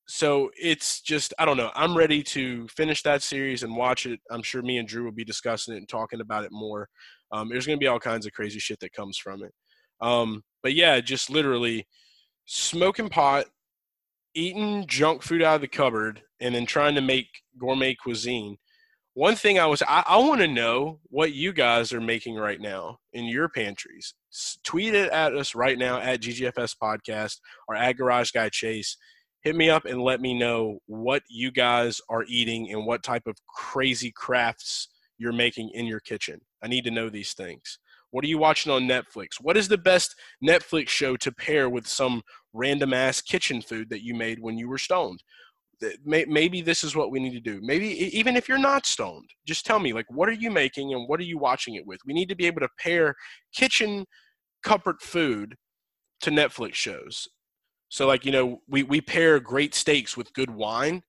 So 0.06 0.50
it's 0.60 1.00
just, 1.00 1.32
I 1.38 1.44
don't 1.44 1.56
know. 1.56 1.70
I'm 1.74 1.96
ready 1.96 2.22
to 2.24 2.66
finish 2.68 3.02
that 3.04 3.22
series 3.22 3.62
and 3.62 3.76
watch 3.76 4.06
it. 4.06 4.18
I'm 4.30 4.42
sure 4.42 4.62
me 4.62 4.78
and 4.78 4.88
Drew 4.88 5.04
will 5.04 5.12
be 5.12 5.24
discussing 5.24 5.74
it 5.74 5.78
and 5.78 5.88
talking 5.88 6.20
about 6.20 6.44
it 6.44 6.50
more. 6.50 6.88
Um, 7.30 7.48
there's 7.48 7.66
going 7.66 7.78
to 7.78 7.82
be 7.82 7.86
all 7.86 8.00
kinds 8.00 8.26
of 8.26 8.32
crazy 8.32 8.58
shit 8.58 8.80
that 8.80 8.92
comes 8.92 9.18
from 9.18 9.44
it. 9.44 9.52
Um, 10.00 10.42
but 10.62 10.74
yeah, 10.74 11.00
just 11.00 11.30
literally 11.30 11.86
smoking 12.46 13.08
pot, 13.08 13.46
eating 14.34 14.84
junk 14.88 15.22
food 15.22 15.42
out 15.42 15.56
of 15.56 15.60
the 15.60 15.68
cupboard, 15.68 16.22
and 16.40 16.54
then 16.54 16.66
trying 16.66 16.96
to 16.96 17.00
make 17.00 17.28
gourmet 17.58 17.94
cuisine 17.94 18.56
one 19.14 19.34
thing 19.34 19.58
I 19.58 19.66
was 19.66 19.82
I, 19.82 20.04
I 20.06 20.16
want 20.18 20.40
to 20.40 20.48
know 20.48 21.00
what 21.08 21.32
you 21.32 21.52
guys 21.52 21.92
are 21.92 22.00
making 22.00 22.36
right 22.36 22.60
now 22.60 22.98
in 23.12 23.24
your 23.24 23.48
pantries. 23.48 24.14
tweet 24.64 24.94
it 24.94 25.10
at 25.10 25.34
us 25.34 25.54
right 25.54 25.78
now 25.78 25.98
at 25.98 26.20
GGFS 26.20 26.76
Podcast 26.80 27.38
or 27.68 27.74
at 27.74 27.96
Garage 27.96 28.30
Guy 28.30 28.48
Chase. 28.48 28.96
hit 29.42 29.56
me 29.56 29.70
up 29.70 29.84
and 29.84 30.02
let 30.02 30.20
me 30.20 30.34
know 30.38 30.78
what 30.86 31.22
you 31.28 31.50
guys 31.50 32.00
are 32.08 32.24
eating 32.28 32.70
and 32.72 32.86
what 32.86 33.02
type 33.02 33.26
of 33.26 33.36
crazy 33.48 34.12
crafts 34.12 34.88
you're 35.18 35.32
making 35.32 35.70
in 35.74 35.86
your 35.86 36.00
kitchen. 36.00 36.40
I 36.62 36.68
need 36.68 36.84
to 36.84 36.90
know 36.90 37.08
these 37.08 37.32
things. 37.32 37.78
What 38.10 38.24
are 38.24 38.28
you 38.28 38.38
watching 38.38 38.72
on 38.72 38.88
Netflix? 38.88 39.40
What 39.40 39.56
is 39.56 39.68
the 39.68 39.78
best 39.78 40.14
Netflix 40.44 40.88
show 40.88 41.16
to 41.18 41.32
pair 41.32 41.70
with 41.70 41.86
some 41.86 42.22
random 42.52 42.92
ass 42.92 43.20
kitchen 43.20 43.62
food 43.62 43.88
that 43.90 44.04
you 44.04 44.14
made 44.14 44.40
when 44.40 44.58
you 44.58 44.68
were 44.68 44.78
stoned? 44.78 45.22
Maybe 46.04 46.60
this 46.60 46.84
is 46.84 46.94
what 46.94 47.10
we 47.10 47.20
need 47.20 47.32
to 47.32 47.40
do. 47.40 47.60
Maybe 47.62 47.88
even 48.16 48.36
if 48.36 48.48
you're 48.48 48.58
not 48.58 48.86
stoned, 48.86 49.30
just 49.46 49.64
tell 49.64 49.78
me, 49.78 49.92
like, 49.92 50.06
what 50.10 50.28
are 50.28 50.32
you 50.32 50.50
making 50.50 50.92
and 50.92 51.08
what 51.08 51.20
are 51.20 51.24
you 51.24 51.38
watching 51.38 51.74
it 51.74 51.86
with? 51.86 52.00
We 52.06 52.12
need 52.12 52.28
to 52.28 52.36
be 52.36 52.46
able 52.46 52.60
to 52.60 52.68
pair 52.78 53.14
kitchen 53.54 54.04
comfort 54.62 55.00
food 55.00 55.56
to 56.20 56.30
Netflix 56.30 56.74
shows. 56.74 57.28
So, 57.88 58.06
like, 58.06 58.24
you 58.24 58.32
know, 58.32 58.60
we, 58.68 58.82
we 58.82 59.00
pair 59.00 59.40
great 59.40 59.74
steaks 59.74 60.16
with 60.16 60.32
good 60.32 60.50
wine. 60.50 61.02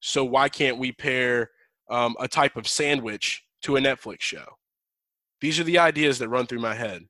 So, 0.00 0.24
why 0.24 0.48
can't 0.48 0.78
we 0.78 0.92
pair 0.92 1.50
um, 1.90 2.16
a 2.18 2.28
type 2.28 2.56
of 2.56 2.66
sandwich 2.66 3.42
to 3.62 3.76
a 3.76 3.80
Netflix 3.80 4.20
show? 4.20 4.44
These 5.40 5.60
are 5.60 5.64
the 5.64 5.78
ideas 5.78 6.18
that 6.18 6.28
run 6.28 6.46
through 6.46 6.60
my 6.60 6.74
head 6.74 7.02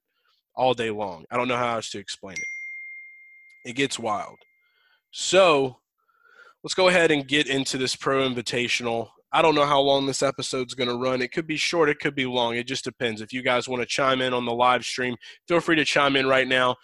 all 0.54 0.74
day 0.74 0.90
long. 0.90 1.24
I 1.30 1.36
don't 1.36 1.48
know 1.48 1.56
how 1.56 1.76
else 1.76 1.90
to 1.90 1.98
explain 1.98 2.36
it. 2.36 3.70
It 3.70 3.76
gets 3.76 3.98
wild. 3.98 4.36
So, 5.10 5.78
let's 6.64 6.74
go 6.74 6.88
ahead 6.88 7.10
and 7.10 7.26
get 7.26 7.46
into 7.46 7.78
this 7.78 7.96
pro 7.96 8.28
invitational. 8.28 9.08
I 9.32 9.42
don't 9.42 9.54
know 9.54 9.66
how 9.66 9.80
long 9.80 10.06
this 10.06 10.22
episode's 10.22 10.74
going 10.74 10.88
to 10.88 10.96
run. 10.96 11.20
It 11.20 11.32
could 11.32 11.46
be 11.46 11.56
short, 11.56 11.88
it 11.88 11.98
could 12.00 12.14
be 12.14 12.26
long. 12.26 12.56
It 12.56 12.66
just 12.66 12.84
depends. 12.84 13.20
If 13.20 13.32
you 13.32 13.42
guys 13.42 13.68
want 13.68 13.82
to 13.82 13.86
chime 13.86 14.22
in 14.22 14.32
on 14.32 14.46
the 14.46 14.52
live 14.52 14.84
stream, 14.84 15.16
feel 15.46 15.60
free 15.60 15.76
to 15.76 15.84
chime 15.84 16.16
in 16.16 16.26
right 16.26 16.48
now. 16.48 16.76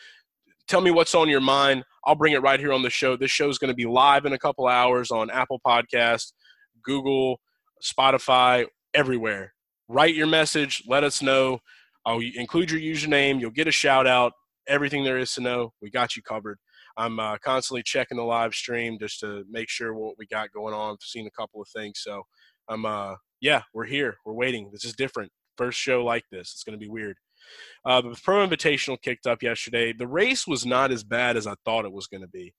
Tell 0.69 0.81
me 0.81 0.91
what's 0.91 1.15
on 1.15 1.29
your 1.29 1.41
mind. 1.41 1.85
I'll 2.07 2.15
bring 2.15 2.35
it 2.35 2.43
right 2.43 2.61
here 2.61 2.73
on 2.73 2.83
the 2.83 2.91
show. 2.91 3.17
This 3.17 3.31
show 3.31 3.49
is 3.49 3.59
going 3.59 3.71
to 3.71 3.75
be 3.75 3.87
live 3.87 4.27
in 4.27 4.33
a 4.33 4.39
couple 4.39 4.67
hours 4.67 5.11
on 5.11 5.31
Apple 5.31 5.61
Podcast, 5.67 6.33
Google, 6.83 7.41
Spotify, 7.83 8.67
everywhere. 8.95 9.53
Write 9.89 10.15
your 10.15 10.27
message. 10.27 10.83
Let 10.87 11.05
us 11.05 11.21
know. 11.23 11.59
I'll 12.07 12.21
include 12.21 12.71
your 12.71 12.81
username. 12.81 13.41
You'll 13.41 13.51
get 13.51 13.69
a 13.69 13.73
shout 13.73 14.07
out. 14.07 14.33
Everything 14.67 15.05
there 15.05 15.19
is 15.19 15.35
to 15.35 15.41
know, 15.43 15.73
we 15.83 15.91
got 15.91 16.17
you 16.17 16.23
covered. 16.23 16.59
I'm 16.97 17.19
uh, 17.19 17.39
constantly 17.39 17.83
checking 17.83 18.17
the 18.17 18.25
live 18.25 18.55
stream 18.55 18.99
just 19.01 19.21
to 19.21 19.45
make 19.51 19.69
sure 19.69 19.95
what 19.95 20.17
we 20.19 20.27
got 20.27 20.53
going 20.53 20.75
on. 20.75 20.93
I've 20.93 21.03
seen 21.03 21.27
a 21.27 21.41
couple 21.41 21.61
of 21.61 21.69
things, 21.69 22.01
so 22.03 22.23
I'm 22.69 22.87
uh 22.87 23.15
yeah, 23.41 23.63
we're 23.75 23.85
here. 23.85 24.17
We're 24.25 24.33
waiting. 24.33 24.71
This 24.73 24.85
is 24.85 24.95
different. 24.95 25.31
First 25.59 25.79
show 25.79 26.03
like 26.03 26.25
this. 26.33 26.53
It's 26.53 26.65
going 26.65 26.79
to 26.79 26.83
be 26.83 26.89
weird. 26.89 27.17
Uh, 27.85 28.01
the 28.01 28.19
Pro 28.23 28.47
Invitational 28.47 29.01
kicked 29.01 29.27
up 29.27 29.43
yesterday. 29.43 29.93
The 29.93 30.07
race 30.07 30.47
was 30.47 30.65
not 30.65 30.91
as 30.91 31.05
bad 31.05 31.37
as 31.37 31.47
I 31.47 31.55
thought 31.65 31.85
it 31.85 31.93
was 31.93 32.07
going 32.07 32.23
to 32.23 32.29
be. 32.29 32.55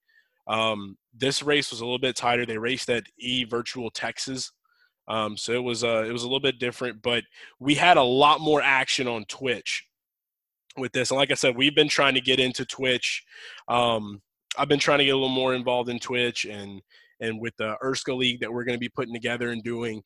Um, 0.47 0.97
this 1.11 1.41
race 1.41 1.71
was 1.71 1.81
a 1.81 1.85
little 1.85 1.97
bit 1.97 2.15
tighter. 2.15 2.45
They 2.45 2.59
raced 2.59 2.89
at 2.91 3.05
E 3.17 3.45
Virtual 3.45 3.89
Texas, 3.89 4.51
um, 5.07 5.37
so 5.37 5.53
it 5.53 5.63
was 5.63 5.83
uh, 5.83 6.05
it 6.07 6.11
was 6.11 6.21
a 6.21 6.27
little 6.27 6.39
bit 6.39 6.59
different. 6.59 7.01
But 7.01 7.23
we 7.59 7.73
had 7.73 7.97
a 7.97 8.03
lot 8.03 8.41
more 8.41 8.61
action 8.61 9.07
on 9.07 9.25
Twitch 9.25 9.87
with 10.77 10.91
this. 10.91 11.09
And 11.09 11.17
like 11.17 11.31
I 11.31 11.35
said, 11.35 11.57
we've 11.57 11.75
been 11.75 11.89
trying 11.89 12.13
to 12.13 12.21
get 12.21 12.39
into 12.39 12.63
Twitch. 12.63 13.23
Um, 13.67 14.21
I've 14.57 14.67
been 14.67 14.79
trying 14.79 14.99
to 14.99 15.05
get 15.05 15.11
a 15.11 15.17
little 15.17 15.29
more 15.29 15.53
involved 15.53 15.89
in 15.89 15.99
Twitch 15.99 16.45
and 16.45 16.81
and 17.21 17.39
with 17.39 17.55
the 17.57 17.77
ERSCA 17.83 18.15
League 18.15 18.41
that 18.41 18.51
we're 18.51 18.65
going 18.65 18.75
to 18.75 18.79
be 18.79 18.89
putting 18.89 19.13
together 19.13 19.51
and 19.51 19.63
doing. 19.63 20.01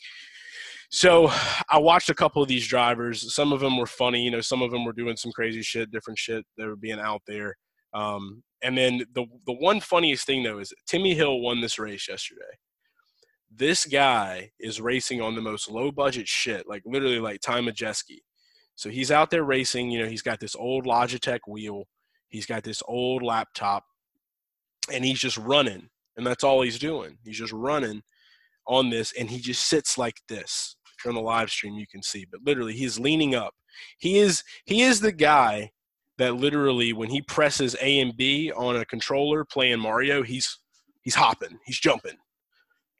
So 0.92 1.32
I 1.70 1.78
watched 1.78 2.10
a 2.10 2.16
couple 2.16 2.42
of 2.42 2.48
these 2.48 2.68
drivers. 2.68 3.34
Some 3.34 3.54
of 3.54 3.60
them 3.60 3.78
were 3.78 3.86
funny, 3.86 4.24
you 4.24 4.32
know. 4.32 4.42
Some 4.42 4.62
of 4.62 4.72
them 4.72 4.86
were 4.86 4.94
doing 4.94 5.18
some 5.18 5.32
crazy 5.32 5.62
shit, 5.62 5.92
different 5.92 6.18
shit 6.20 6.46
that 6.58 6.68
were 6.68 6.76
being 6.76 7.00
out 7.00 7.22
there. 7.28 7.56
Um, 7.94 8.44
and 8.62 8.78
then 8.78 9.04
the 9.14 9.26
the 9.46 9.54
one 9.54 9.80
funniest 9.80 10.26
thing 10.26 10.44
though 10.44 10.60
is 10.60 10.74
Timmy 10.88 11.14
Hill 11.16 11.40
won 11.40 11.62
this 11.62 11.80
race 11.80 12.08
yesterday. 12.08 12.42
This 13.52 13.86
guy 13.86 14.52
is 14.60 14.82
racing 14.82 15.22
on 15.22 15.36
the 15.36 15.42
most 15.42 15.70
low 15.70 15.92
budget 15.92 16.28
shit, 16.28 16.68
like 16.68 16.84
literally 16.86 17.20
like 17.20 17.42
Ty 17.42 17.62
Majeski. 17.62 18.20
So 18.76 18.90
he's 18.90 19.12
out 19.12 19.32
there 19.32 19.44
racing. 19.44 19.92
You 19.92 20.00
know, 20.00 20.08
he's 20.10 20.22
got 20.22 20.40
this 20.40 20.56
old 20.56 20.86
Logitech 20.86 21.40
wheel. 21.48 21.86
He's 22.30 22.46
got 22.46 22.64
this 22.64 22.84
old 22.88 23.24
laptop, 23.24 23.84
and 24.94 25.06
he's 25.06 25.20
just 25.20 25.38
running, 25.38 25.90
and 26.18 26.26
that's 26.26 26.44
all 26.44 26.62
he's 26.62 26.80
doing. 26.80 27.18
He's 27.24 27.38
just 27.38 27.54
running 27.54 28.02
on 28.68 28.90
this, 28.90 29.14
and 29.18 29.30
he 29.30 29.40
just 29.40 29.68
sits 29.68 29.98
like 29.98 30.22
this 30.28 30.76
if 31.00 31.06
you're 31.06 31.12
on 31.12 31.16
the 31.16 31.22
live 31.22 31.50
stream, 31.50 31.76
you 31.76 31.88
can 31.88 32.04
see. 32.04 32.26
But 32.30 32.42
literally, 32.46 32.74
he's 32.74 33.00
leaning 33.00 33.36
up. 33.36 33.54
He 33.98 34.20
is 34.20 34.44
he 34.66 34.82
is 34.82 35.00
the 35.00 35.12
guy 35.12 35.72
that 36.18 36.36
literally, 36.36 36.92
when 36.92 37.10
he 37.10 37.22
presses 37.22 37.76
A 37.82 38.00
and 38.02 38.16
B 38.16 38.52
on 38.52 38.76
a 38.76 38.86
controller 38.86 39.46
playing 39.46 39.80
Mario, 39.80 40.22
he's 40.22 40.60
he's 41.02 41.16
hopping, 41.16 41.58
he's 41.66 41.80
jumping. 41.80 42.18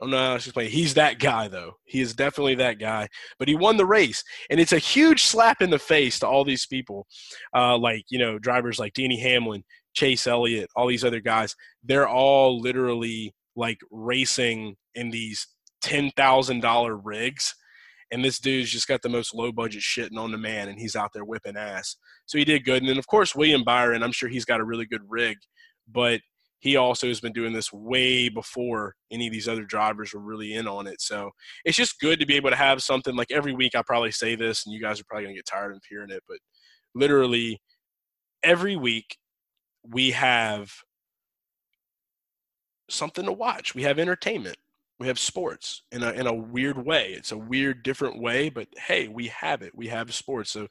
Know 0.02 0.18
how 0.18 0.30
to 0.30 0.36
explain. 0.36 0.70
He's 0.70 0.94
that 0.94 1.20
guy, 1.20 1.50
though. 1.50 1.74
He 1.84 2.00
is 2.00 2.14
definitely 2.14 2.56
that 2.56 2.80
guy. 2.80 3.10
But 3.38 3.50
he 3.50 3.56
won 3.56 3.76
the 3.76 3.86
race, 3.86 4.24
and 4.50 4.58
it's 4.58 4.72
a 4.72 4.80
huge 4.80 5.24
slap 5.24 5.62
in 5.62 5.70
the 5.70 5.78
face 5.78 6.20
to 6.20 6.28
all 6.28 6.46
these 6.46 6.66
people, 6.66 7.06
uh, 7.54 7.78
like 7.78 8.06
you 8.08 8.18
know, 8.18 8.40
drivers 8.40 8.80
like 8.80 8.94
Denny 8.94 9.20
Hamlin, 9.20 9.62
Chase 9.94 10.28
Elliott, 10.28 10.70
all 10.76 10.88
these 10.88 11.04
other 11.04 11.22
guys. 11.22 11.56
They're 11.84 12.10
all 12.10 12.60
literally 12.60 13.34
like 13.56 13.80
racing 13.92 14.76
in 14.96 15.10
these 15.12 15.48
ten 15.82 16.12
thousand 16.12 16.62
dollar 16.62 16.96
rigs 16.96 17.54
and 18.12 18.24
this 18.26 18.40
dude's 18.40 18.72
just 18.72 18.88
got 18.88 19.02
the 19.02 19.10
most 19.10 19.36
low 19.36 19.52
budget 19.52 19.82
shit 19.82 20.16
on 20.18 20.32
the 20.32 20.38
man, 20.38 20.70
and 20.70 20.80
he's 20.80 20.96
out 20.96 21.12
there 21.14 21.26
whipping 21.26 21.58
ass. 21.58 21.96
So 22.26 22.38
he 22.38 22.46
did 22.46 22.66
good. 22.66 22.82
And 22.82 22.90
then 22.90 22.98
of 22.98 23.08
course 23.08 23.36
William 23.36 23.64
Byron, 23.64 24.04
I'm 24.04 24.12
sure 24.12 24.30
he's 24.30 24.46
got 24.46 24.60
a 24.60 24.66
really 24.66 24.86
good 24.86 25.04
rig, 25.08 25.38
but 25.88 26.22
he 26.60 26.76
also 26.76 27.08
has 27.08 27.22
been 27.22 27.32
doing 27.32 27.54
this 27.54 27.72
way 27.72 28.28
before 28.28 28.96
any 29.12 29.28
of 29.28 29.34
these 29.34 29.48
other 29.48 29.64
drivers 29.64 30.14
were 30.14 30.20
really 30.20 30.56
in 30.56 30.68
on 30.68 30.88
it. 30.88 31.00
So 31.02 31.32
it's 31.64 31.78
just 31.78 32.00
good 32.02 32.20
to 32.20 32.26
be 32.26 32.36
able 32.36 32.50
to 32.50 32.56
have 32.56 32.82
something 32.82 33.16
like 33.16 33.32
every 33.32 33.54
week. 33.54 33.76
I 33.76 33.82
probably 33.86 34.12
say 34.12 34.36
this, 34.36 34.66
and 34.66 34.74
you 34.74 34.82
guys 34.82 35.00
are 35.00 35.06
probably 35.08 35.26
gonna 35.26 35.36
get 35.36 35.46
tired 35.46 35.74
of 35.74 35.82
hearing 35.88 36.10
it, 36.10 36.24
but 36.28 36.38
literally 36.96 37.62
every 38.44 38.76
week 38.76 39.18
we 39.90 40.12
have 40.12 40.72
something 42.90 43.26
to 43.26 43.32
watch. 43.32 43.76
We 43.76 43.84
have 43.84 44.00
entertainment 44.00 44.58
we 45.00 45.08
have 45.08 45.18
sports 45.18 45.84
in 45.92 46.04
a 46.04 46.12
in 46.12 46.28
a 46.28 46.34
weird 46.34 46.86
way. 46.86 47.14
It's 47.14 47.32
a 47.32 47.38
weird, 47.38 47.84
different 47.84 48.22
way, 48.22 48.50
but 48.50 48.68
hey, 48.78 49.08
we 49.08 49.28
have 49.28 49.62
it. 49.62 49.74
We 49.74 49.88
have 49.88 50.14
sports. 50.14 50.52
So, 50.52 50.68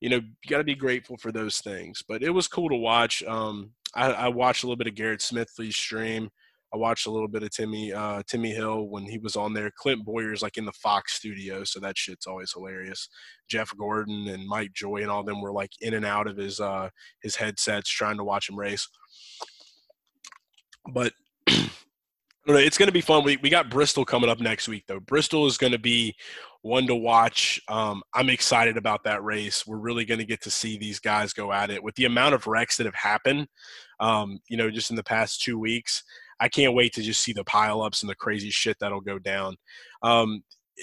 you 0.00 0.10
know, 0.10 0.16
you 0.16 0.48
got 0.48 0.58
to 0.58 0.64
be 0.64 0.74
grateful 0.74 1.16
for 1.16 1.30
those 1.30 1.60
things. 1.60 2.02
But 2.06 2.22
it 2.22 2.30
was 2.30 2.48
cool 2.48 2.68
to 2.70 2.74
watch. 2.74 3.22
Um, 3.22 3.70
I, 3.94 4.12
I, 4.12 4.28
watched 4.28 4.64
a 4.64 4.66
little 4.66 4.76
bit 4.76 4.88
of 4.88 4.96
Garrett 4.96 5.20
Smithley's 5.20 5.76
stream. 5.76 6.30
I 6.72 6.76
watched 6.76 7.06
a 7.06 7.10
little 7.10 7.28
bit 7.28 7.42
of 7.42 7.50
Timmy 7.50 7.92
uh, 7.92 8.22
Timmy 8.26 8.50
Hill 8.50 8.88
when 8.88 9.04
he 9.04 9.18
was 9.18 9.36
on 9.36 9.54
there. 9.54 9.70
Clint 9.76 10.04
Bowyer's 10.04 10.42
like 10.42 10.58
in 10.58 10.64
the 10.64 10.72
Fox 10.72 11.14
studio, 11.14 11.64
so 11.64 11.80
that 11.80 11.96
shit's 11.96 12.26
always 12.26 12.52
hilarious. 12.52 13.08
Jeff 13.48 13.74
Gordon 13.76 14.28
and 14.28 14.46
Mike 14.46 14.72
Joy 14.74 14.98
and 14.98 15.10
all 15.10 15.22
them 15.24 15.40
were 15.40 15.52
like 15.52 15.70
in 15.80 15.94
and 15.94 16.04
out 16.04 16.26
of 16.26 16.36
his 16.36 16.60
uh, 16.60 16.90
his 17.22 17.36
headsets 17.36 17.88
trying 17.88 18.18
to 18.18 18.24
watch 18.24 18.48
him 18.48 18.58
race. 18.58 18.86
But 20.92 21.12
it's 22.46 22.78
going 22.78 22.88
to 22.88 22.92
be 22.92 23.00
fun. 23.00 23.24
We, 23.24 23.36
we 23.38 23.50
got 23.50 23.70
Bristol 23.70 24.04
coming 24.04 24.30
up 24.30 24.40
next 24.40 24.68
week, 24.68 24.84
though. 24.86 25.00
Bristol 25.00 25.46
is 25.46 25.58
going 25.58 25.72
to 25.72 25.78
be 25.78 26.14
one 26.62 26.86
to 26.86 26.94
watch. 26.94 27.60
Um, 27.68 28.02
I'm 28.14 28.30
excited 28.30 28.76
about 28.76 29.04
that 29.04 29.22
race. 29.22 29.66
We're 29.66 29.78
really 29.78 30.04
going 30.04 30.18
to 30.18 30.26
get 30.26 30.42
to 30.42 30.50
see 30.50 30.76
these 30.76 30.98
guys 30.98 31.32
go 31.32 31.52
at 31.52 31.70
it 31.70 31.82
with 31.82 31.94
the 31.94 32.04
amount 32.04 32.34
of 32.34 32.46
wrecks 32.46 32.76
that 32.76 32.86
have 32.86 32.94
happened, 32.94 33.48
um, 34.00 34.40
you 34.48 34.56
know, 34.56 34.70
just 34.70 34.90
in 34.90 34.96
the 34.96 35.04
past 35.04 35.42
two 35.42 35.58
weeks. 35.58 36.02
I 36.40 36.48
can't 36.48 36.74
wait 36.74 36.92
to 36.94 37.02
just 37.02 37.22
see 37.22 37.32
the 37.32 37.44
pileups 37.44 38.02
and 38.02 38.10
the 38.10 38.14
crazy 38.14 38.50
shit 38.50 38.76
that'll 38.80 39.00
go 39.00 39.18
down. 39.18 39.56
Um, 40.02 40.42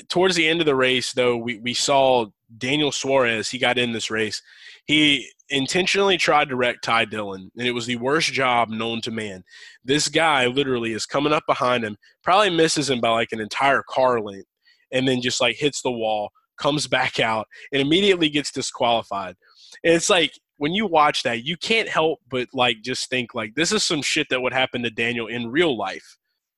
towards 0.09 0.35
the 0.35 0.47
end 0.47 0.59
of 0.59 0.65
the 0.65 0.75
race, 0.75 1.13
though, 1.13 1.37
we, 1.37 1.57
we 1.59 1.73
saw 1.73 2.27
Daniel 2.57 2.91
Suarez. 2.91 3.49
He 3.49 3.57
got 3.57 3.77
in 3.77 3.91
this 3.91 4.11
race. 4.11 4.41
He 4.85 5.29
intentionally 5.49 6.17
tried 6.17 6.49
to 6.49 6.55
wreck 6.55 6.77
Ty 6.81 7.05
Dillon, 7.05 7.51
and 7.57 7.67
it 7.67 7.71
was 7.71 7.85
the 7.85 7.95
worst 7.97 8.33
job 8.33 8.69
known 8.69 9.01
to 9.01 9.11
man. 9.11 9.43
This 9.83 10.09
guy 10.09 10.47
literally 10.47 10.93
is 10.93 11.05
coming 11.05 11.33
up 11.33 11.43
behind 11.47 11.83
him, 11.83 11.97
probably 12.23 12.49
misses 12.49 12.89
him 12.89 12.99
by 12.99 13.09
like 13.09 13.31
an 13.31 13.39
entire 13.39 13.83
car 13.87 14.19
length, 14.21 14.47
and 14.91 15.07
then 15.07 15.21
just 15.21 15.41
like 15.41 15.55
hits 15.55 15.81
the 15.81 15.91
wall, 15.91 16.29
comes 16.57 16.87
back 16.87 17.19
out, 17.19 17.47
and 17.71 17.81
immediately 17.81 18.29
gets 18.29 18.51
disqualified. 18.51 19.35
And 19.83 19.93
it's 19.93 20.09
like 20.09 20.33
when 20.57 20.73
you 20.73 20.85
watch 20.85 21.23
that, 21.23 21.43
you 21.43 21.57
can't 21.57 21.89
help 21.89 22.19
but 22.29 22.47
like 22.53 22.81
just 22.81 23.09
think 23.09 23.33
like 23.35 23.55
this 23.55 23.71
is 23.71 23.83
some 23.83 24.01
shit 24.01 24.27
that 24.29 24.41
would 24.41 24.53
happen 24.53 24.83
to 24.83 24.89
Daniel 24.89 25.27
in 25.27 25.51
real 25.51 25.77
life 25.77 26.17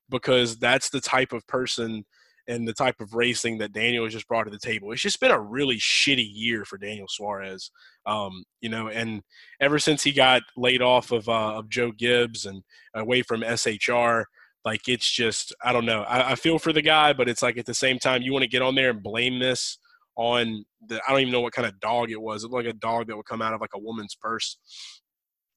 because 0.10 0.58
that's 0.58 0.90
the 0.90 1.02
type 1.02 1.34
of 1.34 1.46
person 1.48 2.06
and 2.48 2.68
the 2.68 2.74
type 2.74 3.02
of 3.02 3.14
racing 3.14 3.58
that 3.58 3.74
Daniel 3.74 4.06
has 4.06 4.14
just 4.14 4.28
brought 4.28 4.46
to 4.46 4.50
the 4.50 4.58
table. 4.58 4.92
It's 4.92 5.02
just 5.02 5.20
been 5.20 5.32
a 5.32 5.40
really 5.40 5.78
shitty 5.78 6.28
year 6.32 6.64
for 6.64 6.78
Daniel 6.78 7.08
Suarez, 7.10 7.72
um, 8.06 8.44
you 8.62 8.70
know, 8.70 8.88
and 8.88 9.22
ever 9.60 9.80
since 9.80 10.04
he 10.04 10.14
got 10.14 10.44
laid 10.56 10.82
off 10.82 11.12
of 11.12 11.28
uh, 11.28 11.58
of 11.58 11.70
Joe 11.70 11.92
Gibbs 11.92 12.46
and 12.46 12.64
away 12.94 13.22
from 13.22 13.42
SHR, 13.42 14.24
like 14.64 14.88
it's 14.88 15.10
just 15.10 15.54
I 15.64 15.74
don't 15.74 15.86
know. 15.86 16.04
I, 16.04 16.32
I 16.32 16.36
feel 16.36 16.58
for 16.58 16.72
the 16.72 16.82
guy, 16.82 17.12
but 17.12 17.28
it's 17.28 17.42
like 17.42 17.58
at 17.58 17.66
the 17.66 17.74
same 17.74 18.00
time 18.00 18.22
you 18.22 18.32
want 18.32 18.44
to 18.44 18.50
get 18.50 18.62
on 18.62 18.76
there 18.76 18.92
and 18.92 19.04
blame 19.04 19.40
this 19.40 19.78
on 20.18 20.66
the 20.88 21.00
I 21.08 21.12
don't 21.12 21.22
even 21.22 21.32
know 21.32 21.42
what 21.42 21.54
kind 21.54 21.68
of 21.68 21.80
dog 21.80 22.12
it 22.12 22.22
was. 22.22 22.44
It 22.44 22.52
like 22.52 22.66
a 22.66 22.74
dog 22.74 23.08
that 23.08 23.16
would 23.16 23.26
come 23.26 23.42
out 23.42 23.54
of 23.54 23.62
like 23.62 23.76
a 23.76 23.80
woman's 23.80 24.16
purse. 24.16 24.58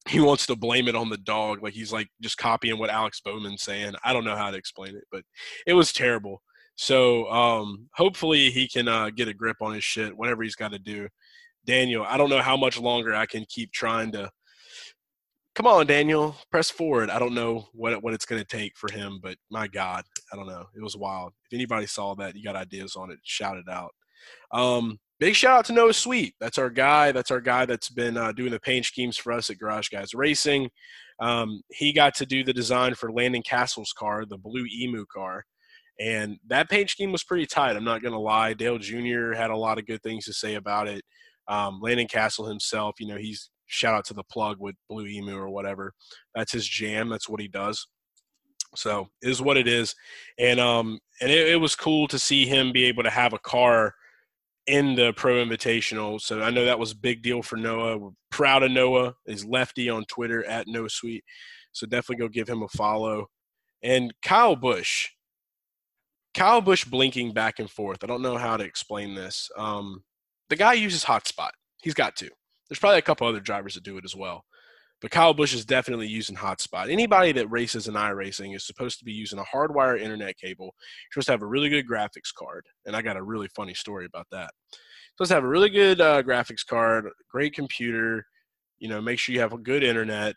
he 0.09 0.21
wants 0.21 0.47
to 0.47 0.57
blame 0.57 0.89
it 0.89 0.95
on 0.95 1.11
the 1.11 1.19
dog, 1.19 1.63
like 1.63 1.75
he's 1.75 1.93
like 1.93 2.09
just 2.23 2.39
copying 2.39 2.79
what 2.79 2.91
Alex 2.91 3.21
Bowman's 3.21 3.63
saying. 3.63 3.95
I 4.05 4.13
don't 4.13 4.25
know 4.25 4.37
how 4.37 4.51
to 4.51 4.57
explain 4.57 4.95
it, 4.97 5.05
but 5.11 5.23
it 5.67 5.75
was 5.75 5.93
terrible. 5.93 6.43
So 6.77 7.31
um, 7.31 7.89
hopefully 7.95 8.51
he 8.51 8.67
can 8.69 8.89
uh, 8.89 9.11
get 9.11 9.29
a 9.29 9.35
grip 9.35 9.59
on 9.61 9.75
his 9.75 9.85
shit, 9.85 10.17
whatever 10.17 10.43
he's 10.43 10.57
got 10.57 10.73
to 10.73 10.79
do. 10.79 11.09
Daniel, 11.67 12.05
I 12.09 12.17
don't 12.17 12.31
know 12.31 12.41
how 12.41 12.57
much 12.57 12.79
longer 12.81 13.15
I 13.15 13.27
can 13.27 13.45
keep 13.49 13.73
trying 13.73 14.13
to. 14.13 14.31
Come 15.55 15.67
on, 15.67 15.87
Daniel, 15.87 16.37
press 16.51 16.71
forward. 16.71 17.11
I 17.11 17.19
don't 17.19 17.35
know 17.35 17.67
what 17.75 18.03
what 18.03 18.15
it's 18.15 18.25
going 18.25 18.41
to 18.41 18.47
take 18.47 18.77
for 18.77 18.91
him, 18.91 19.21
but 19.23 19.37
my 19.51 19.69
God, 19.69 20.05
I 20.33 20.37
don't 20.37 20.47
know. 20.47 20.65
It 20.75 20.83
was 20.83 20.97
wild. 20.97 21.33
If 21.51 21.55
anybody 21.55 21.87
saw 21.87 22.15
that, 22.15 22.35
you 22.35 22.43
got 22.43 22.57
ideas 22.57 22.97
on 22.97 23.11
it, 23.11 23.19
shout 23.25 23.59
it 23.59 23.69
out. 23.69 23.91
Um, 24.53 24.99
big 25.19 25.35
shout 25.35 25.59
out 25.59 25.65
to 25.67 25.73
Noah 25.73 25.93
Sweet. 25.93 26.35
That's 26.41 26.59
our 26.59 26.71
guy. 26.71 27.13
That's 27.13 27.31
our 27.31 27.41
guy 27.41 27.67
that's 27.67 27.91
been 27.91 28.17
uh, 28.17 28.33
doing 28.33 28.51
the 28.51 28.61
paint 28.61 28.87
schemes 28.87 29.17
for 29.17 29.33
us 29.33 29.51
at 29.51 29.59
Garage 29.59 29.89
Guys 29.89 30.15
Racing. 30.15 30.71
Um, 31.21 31.63
he 31.71 31.93
got 31.93 32.15
to 32.17 32.27
do 32.27 32.43
the 32.43 32.53
design 32.53 32.95
for 32.95 33.13
Landon 33.13 33.43
Cassill's 33.43 33.93
car, 33.93 34.25
the 34.25 34.39
blue 34.39 34.67
emu 34.73 35.05
car. 35.13 35.45
And 36.01 36.39
that 36.49 36.71
paint 36.71 36.89
scheme 36.89 37.13
was 37.13 37.25
pretty 37.25 37.45
tight. 37.45 37.77
I'm 37.77 37.85
not 37.85 38.01
going 38.01 38.15
to 38.15 38.19
lie. 38.19 38.55
Dale 38.55 38.79
Jr. 38.79 39.33
had 39.33 39.51
a 39.51 39.57
lot 39.57 39.79
of 39.79 39.87
good 39.87 40.03
things 40.03 40.25
to 40.25 40.33
say 40.33 40.55
about 40.55 40.89
it. 40.89 41.05
Um, 41.47 41.79
Landon 41.83 42.09
Castle 42.09 42.47
himself, 42.47 42.95
you 42.99 43.07
know, 43.07 43.17
he's 43.17 43.51
shout 43.67 43.95
out 43.95 44.05
to 44.07 44.15
the 44.15 44.25
plug 44.25 44.57
with 44.59 44.75
Blue 44.89 45.07
Emu 45.07 45.37
or 45.37 45.51
whatever. 45.51 45.93
That's 46.35 46.53
his 46.53 46.67
jam. 46.67 47.09
That's 47.09 47.29
what 47.29 47.41
he 47.41 47.49
does. 47.49 47.87
So 48.77 49.09
is 49.23 49.43
what 49.43 49.57
it 49.57 49.67
is. 49.67 49.95
And 50.39 50.61
um 50.61 50.99
and 51.21 51.31
it, 51.31 51.49
it 51.49 51.57
was 51.57 51.75
cool 51.75 52.07
to 52.09 52.19
see 52.19 52.47
him 52.47 52.73
be 52.73 52.85
able 52.85 53.03
to 53.03 53.11
have 53.11 53.33
a 53.33 53.39
car 53.39 53.95
in 54.67 54.95
the 54.95 55.13
Pro 55.15 55.45
Invitational. 55.45 56.21
So 56.21 56.43
I 56.43 56.51
know 56.51 56.65
that 56.65 56.79
was 56.79 56.93
a 56.93 56.97
big 56.97 57.23
deal 57.23 57.43
for 57.43 57.57
Noah. 57.57 57.99
We're 57.99 58.11
proud 58.31 58.63
of 58.63 58.71
Noah. 58.71 59.15
Is 59.27 59.45
lefty 59.45 59.89
on 59.89 60.05
Twitter 60.05 60.45
at 60.45 60.69
No 60.69 60.89
Sweet. 60.89 61.25
So 61.73 61.87
definitely 61.87 62.25
go 62.25 62.29
give 62.29 62.49
him 62.49 62.63
a 62.63 62.69
follow. 62.69 63.27
And 63.83 64.13
Kyle 64.23 64.57
Busch. 64.57 65.09
Kyle 66.35 66.61
Busch 66.61 66.85
blinking 66.85 67.33
back 67.33 67.59
and 67.59 67.71
forth. 67.71 68.05
I 68.05 68.07
don't 68.07 68.23
know 68.23 68.37
how 68.37 68.57
to 68.57 68.65
explain 68.65 69.15
this. 69.15 69.51
Um, 69.57 70.05
the 70.49 70.57
guy 70.57 70.75
uses 70.75 71.05
hotspot. 71.05 71.51
He's 71.83 71.95
got 71.95 72.17
to. 72.17 72.31
There's 72.69 72.79
probably 72.79 72.99
a 72.99 73.03
couple 73.03 73.27
other 73.27 73.41
drivers 73.41 73.75
that 73.75 73.83
do 73.83 73.97
it 73.99 74.05
as 74.05 74.15
well. 74.15 74.45
But 75.01 75.11
Kyle 75.11 75.33
Busch 75.33 75.55
is 75.55 75.65
definitely 75.65 76.09
using 76.09 76.37
hotspot. 76.37 76.91
Anybody 76.91 77.33
that 77.33 77.51
races 77.51 77.89
in 77.89 77.95
iRacing 77.95 78.55
is 78.55 78.67
supposed 78.67 78.99
to 78.99 79.05
be 79.05 79.13
using 79.13 79.39
a 79.39 79.45
hardwire 79.45 79.99
internet 79.99 80.37
cable. 80.37 80.67
You're 80.67 81.13
supposed 81.13 81.27
to 81.27 81.33
have 81.33 81.43
a 81.43 81.47
really 81.47 81.71
good 81.71 81.89
graphics 81.89 82.35
card. 82.37 82.67
And 82.85 82.95
I 82.95 83.01
got 83.01 83.17
a 83.17 83.23
really 83.23 83.49
funny 83.57 83.75
story 83.75 84.05
about 84.05 84.27
that. 84.31 84.51
You're 84.73 85.27
Supposed 85.27 85.31
to 85.31 85.35
have 85.37 85.45
a 85.45 85.49
really 85.49 85.71
good 85.71 86.01
uh, 86.01 86.23
graphics 86.23 86.67
card, 86.67 87.09
great 87.31 87.55
computer, 87.55 88.27
you 88.79 88.89
know, 88.89 89.01
make 89.01 89.19
sure 89.19 89.35
you 89.35 89.41
have 89.41 89.55
a 89.55 89.59
good 89.59 89.83
internet. 89.83 90.35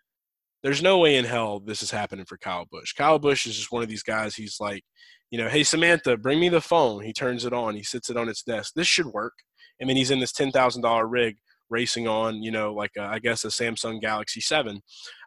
There's 0.62 0.82
no 0.82 1.00
way 1.00 1.18
in 1.18 1.26
hell 1.26 1.60
this 1.60 1.84
is 1.84 1.92
happening 1.92 2.26
for 2.26 2.38
Kyle 2.38 2.66
Busch. 2.72 2.94
Kyle 2.94 3.20
Busch 3.20 3.46
is 3.46 3.58
just 3.58 3.72
one 3.72 3.84
of 3.84 3.90
these 3.90 4.04
guys. 4.04 4.34
He's 4.34 4.58
like, 4.62 4.84
you 5.30 5.38
know, 5.38 5.50
hey, 5.50 5.64
Samantha, 5.64 6.16
bring 6.16 6.40
me 6.40 6.48
the 6.48 6.62
phone. 6.62 7.04
He 7.04 7.12
turns 7.12 7.44
it 7.44 7.54
on. 7.54 7.76
He 7.76 7.84
sits 7.84 8.10
it 8.10 8.16
on 8.16 8.30
its 8.30 8.44
desk. 8.44 8.74
This 8.76 8.88
should 8.88 9.08
work. 9.08 9.34
And 9.80 9.90
then 9.90 9.98
he's 9.98 10.12
in 10.12 10.20
this 10.20 10.32
$10,000 10.32 11.04
rig 11.10 11.38
racing 11.74 12.08
on, 12.08 12.42
you 12.42 12.52
know, 12.52 12.74
like 12.74 12.92
a, 12.98 13.02
I 13.04 13.20
guess 13.20 13.44
a 13.44 13.50
Samsung 13.50 14.00
Galaxy 14.00 14.40
7. 14.40 14.80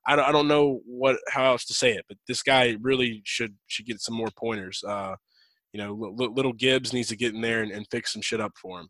I 0.07 0.17
don't, 0.17 0.25
I 0.25 0.33
don't 0.33 0.49
know 0.49 0.81
what 0.87 1.17
how 1.29 1.45
else 1.45 1.65
to 1.67 1.75
say 1.75 1.93
it, 1.93 2.05
but 2.09 2.17
this 2.29 2.43
guy 2.43 2.77
really 2.81 3.23
should 3.25 3.55
should 3.67 3.87
get 3.87 4.01
some 4.01 4.15
more 4.15 4.31
pointers. 4.39 4.83
Uh, 4.87 5.17
you 5.73 5.83
know, 5.83 5.93
little 5.93 6.53
Gibbs 6.53 6.93
needs 6.93 7.09
to 7.09 7.17
get 7.17 7.35
in 7.35 7.41
there 7.43 7.63
and, 7.63 7.73
and 7.73 7.87
fix 7.91 8.13
some 8.13 8.23
shit 8.23 8.41
up 8.41 8.53
for 8.57 8.81
him. 8.81 8.89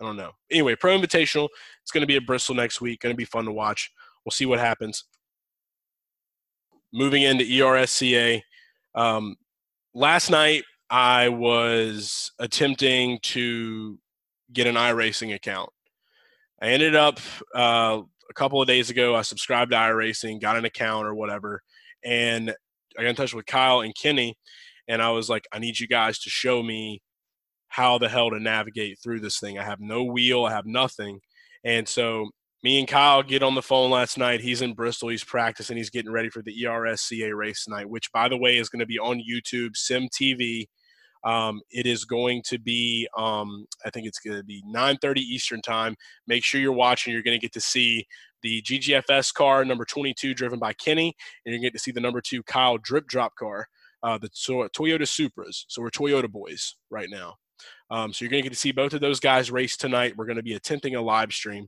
I 0.00 0.04
don't 0.04 0.16
know. 0.16 0.32
Anyway, 0.50 0.74
Pro 0.74 0.98
Invitational. 0.98 1.48
It's 1.82 1.92
going 1.92 2.02
to 2.02 2.06
be 2.06 2.16
at 2.16 2.26
Bristol 2.26 2.54
next 2.54 2.80
week. 2.80 3.00
Going 3.00 3.14
to 3.14 3.16
be 3.16 3.24
fun 3.24 3.46
to 3.46 3.52
watch. 3.52 3.90
We'll 4.24 4.32
see 4.32 4.44
what 4.44 4.58
happens. 4.58 5.04
Moving 6.92 7.22
into 7.22 7.44
ERSCA. 7.44 8.42
Um, 8.94 9.36
last 9.94 10.30
night 10.30 10.64
I 10.90 11.28
was 11.28 12.30
attempting 12.38 13.18
to 13.22 13.98
get 14.52 14.66
an 14.66 14.74
iRacing 14.74 15.34
account. 15.34 15.70
I 16.60 16.68
ended 16.68 16.94
up 16.94 17.20
uh, 17.54 18.00
a 18.28 18.34
couple 18.34 18.60
of 18.60 18.68
days 18.68 18.90
ago. 18.90 19.14
I 19.14 19.22
subscribed 19.22 19.72
to 19.72 19.76
iRacing, 19.76 20.40
got 20.40 20.56
an 20.56 20.64
account 20.64 21.06
or 21.06 21.14
whatever, 21.14 21.62
and 22.04 22.54
I 22.98 23.02
got 23.02 23.10
in 23.10 23.16
touch 23.16 23.34
with 23.34 23.46
Kyle 23.46 23.80
and 23.80 23.94
Kenny, 23.94 24.36
and 24.88 25.02
I 25.02 25.10
was 25.10 25.28
like, 25.28 25.46
I 25.52 25.58
need 25.58 25.78
you 25.78 25.86
guys 25.86 26.18
to 26.20 26.30
show 26.30 26.62
me 26.62 27.02
how 27.68 27.98
the 27.98 28.08
hell 28.08 28.30
to 28.30 28.40
navigate 28.40 28.98
through 29.02 29.20
this 29.20 29.38
thing. 29.38 29.58
I 29.58 29.64
have 29.64 29.80
no 29.80 30.04
wheel, 30.04 30.44
I 30.44 30.52
have 30.52 30.66
nothing, 30.66 31.20
and 31.64 31.86
so 31.86 32.30
me 32.62 32.80
and 32.80 32.88
Kyle 32.88 33.22
get 33.22 33.44
on 33.44 33.54
the 33.54 33.62
phone 33.62 33.90
last 33.90 34.18
night. 34.18 34.40
He's 34.40 34.62
in 34.62 34.74
Bristol. 34.74 35.10
He's 35.10 35.22
practicing. 35.22 35.76
He's 35.76 35.90
getting 35.90 36.10
ready 36.10 36.30
for 36.30 36.42
the 36.42 36.64
ERSCA 36.64 37.32
race 37.32 37.64
tonight, 37.64 37.88
which, 37.88 38.10
by 38.12 38.28
the 38.28 38.36
way, 38.36 38.56
is 38.56 38.68
going 38.68 38.80
to 38.80 38.86
be 38.86 38.98
on 38.98 39.22
YouTube, 39.22 39.76
Sim 39.76 40.08
TV. 40.08 40.66
Um, 41.26 41.60
it 41.70 41.86
is 41.86 42.04
going 42.04 42.42
to 42.46 42.58
be, 42.58 43.08
um, 43.18 43.66
I 43.84 43.90
think 43.90 44.06
it's 44.06 44.20
going 44.20 44.36
to 44.36 44.44
be 44.44 44.62
9:30 44.72 45.18
Eastern 45.18 45.60
time. 45.60 45.96
Make 46.26 46.44
sure 46.44 46.60
you're 46.60 46.72
watching. 46.72 47.12
You're 47.12 47.22
going 47.22 47.38
to 47.38 47.42
get 47.42 47.52
to 47.54 47.60
see 47.60 48.06
the 48.42 48.62
GGFS 48.62 49.34
car 49.34 49.64
number 49.64 49.84
22, 49.84 50.34
driven 50.34 50.60
by 50.60 50.72
Kenny, 50.74 51.06
and 51.44 51.52
you're 51.52 51.54
going 51.54 51.62
to 51.62 51.66
get 51.66 51.72
to 51.72 51.82
see 51.82 51.90
the 51.90 52.00
number 52.00 52.20
two 52.20 52.42
Kyle 52.44 52.78
drip 52.78 53.06
drop 53.08 53.34
car, 53.34 53.66
uh, 54.04 54.18
the 54.18 54.28
Toyota 54.28 55.02
Supras. 55.02 55.64
So 55.66 55.82
we're 55.82 55.90
Toyota 55.90 56.30
boys 56.30 56.76
right 56.90 57.08
now. 57.10 57.34
Um, 57.90 58.12
so 58.12 58.24
you're 58.24 58.30
going 58.30 58.42
to 58.42 58.48
get 58.48 58.54
to 58.54 58.60
see 58.60 58.72
both 58.72 58.94
of 58.94 59.00
those 59.00 59.18
guys 59.18 59.50
race 59.50 59.76
tonight. 59.76 60.14
We're 60.16 60.26
going 60.26 60.36
to 60.36 60.42
be 60.42 60.54
attempting 60.54 60.94
a 60.94 61.02
live 61.02 61.32
stream 61.32 61.66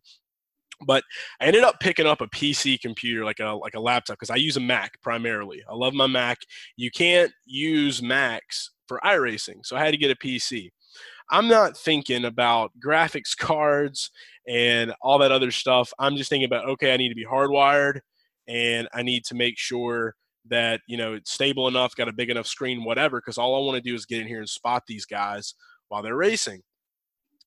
but 0.86 1.02
I 1.40 1.46
ended 1.46 1.64
up 1.64 1.80
picking 1.80 2.06
up 2.06 2.20
a 2.20 2.28
PC 2.28 2.80
computer, 2.80 3.24
like 3.24 3.40
a 3.40 3.50
like 3.50 3.74
a 3.74 3.80
laptop, 3.80 4.18
because 4.18 4.30
I 4.30 4.36
use 4.36 4.56
a 4.56 4.60
Mac 4.60 5.00
primarily. 5.02 5.62
I 5.68 5.74
love 5.74 5.94
my 5.94 6.06
Mac. 6.06 6.38
You 6.76 6.90
can't 6.90 7.32
use 7.44 8.02
Macs 8.02 8.70
for 8.86 9.00
iRacing. 9.04 9.64
So 9.64 9.76
I 9.76 9.84
had 9.84 9.92
to 9.92 9.96
get 9.96 10.10
a 10.10 10.16
PC. 10.16 10.70
I'm 11.30 11.48
not 11.48 11.76
thinking 11.76 12.24
about 12.24 12.72
graphics 12.84 13.36
cards 13.36 14.10
and 14.48 14.92
all 15.02 15.18
that 15.18 15.32
other 15.32 15.50
stuff. 15.50 15.92
I'm 15.98 16.16
just 16.16 16.30
thinking 16.30 16.46
about, 16.46 16.68
okay, 16.70 16.92
I 16.92 16.96
need 16.96 17.10
to 17.10 17.14
be 17.14 17.26
hardwired 17.26 18.00
and 18.48 18.88
I 18.94 19.02
need 19.02 19.24
to 19.26 19.34
make 19.34 19.58
sure 19.58 20.14
that, 20.48 20.80
you 20.86 20.96
know, 20.96 21.12
it's 21.12 21.32
stable 21.32 21.68
enough, 21.68 21.94
got 21.94 22.08
a 22.08 22.12
big 22.12 22.30
enough 22.30 22.46
screen, 22.46 22.84
whatever, 22.84 23.20
because 23.20 23.36
all 23.36 23.54
I 23.54 23.66
want 23.66 23.76
to 23.76 23.88
do 23.88 23.94
is 23.94 24.06
get 24.06 24.22
in 24.22 24.26
here 24.26 24.38
and 24.38 24.48
spot 24.48 24.84
these 24.86 25.04
guys 25.04 25.54
while 25.88 26.02
they're 26.02 26.16
racing. 26.16 26.62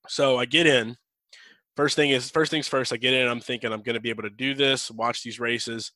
So 0.07 0.37
I 0.37 0.45
get 0.45 0.67
in. 0.67 0.97
First 1.75 1.95
thing 1.95 2.09
is, 2.09 2.29
first 2.29 2.51
things 2.51 2.67
first, 2.67 2.91
I 2.91 2.97
get 2.97 3.13
in, 3.13 3.27
I'm 3.27 3.39
thinking 3.39 3.71
I'm 3.71 3.81
going 3.81 3.95
to 3.95 4.01
be 4.01 4.09
able 4.09 4.23
to 4.23 4.29
do 4.29 4.53
this, 4.53 4.91
watch 4.91 5.23
these 5.23 5.39
races. 5.39 5.91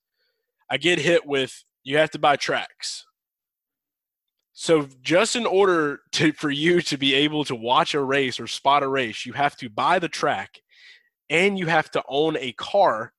I 0.69 0.77
get 0.77 0.99
hit 0.99 1.25
with, 1.25 1.63
you 1.83 1.97
have 1.97 2.11
to 2.11 2.19
buy 2.19 2.38
tracks. 2.38 3.05
So 4.53 4.88
just 5.01 5.35
in 5.35 5.45
order 5.45 5.99
to 6.13 6.31
for 6.31 6.49
you 6.49 6.81
to 6.83 6.97
be 6.97 7.13
able 7.13 7.43
to 7.45 7.55
watch 7.55 7.93
a 7.93 8.01
race 8.01 8.39
or 8.39 8.47
spot 8.47 8.83
a 8.83 8.88
race, 8.88 9.25
you 9.25 9.33
have 9.33 9.57
to 9.57 9.69
buy 9.69 9.99
the 9.99 10.07
track 10.07 10.61
and 11.29 11.59
you 11.59 11.67
have 11.67 11.91
to 11.91 12.03
own 12.07 12.38
a 12.38 12.53
car 12.53 13.11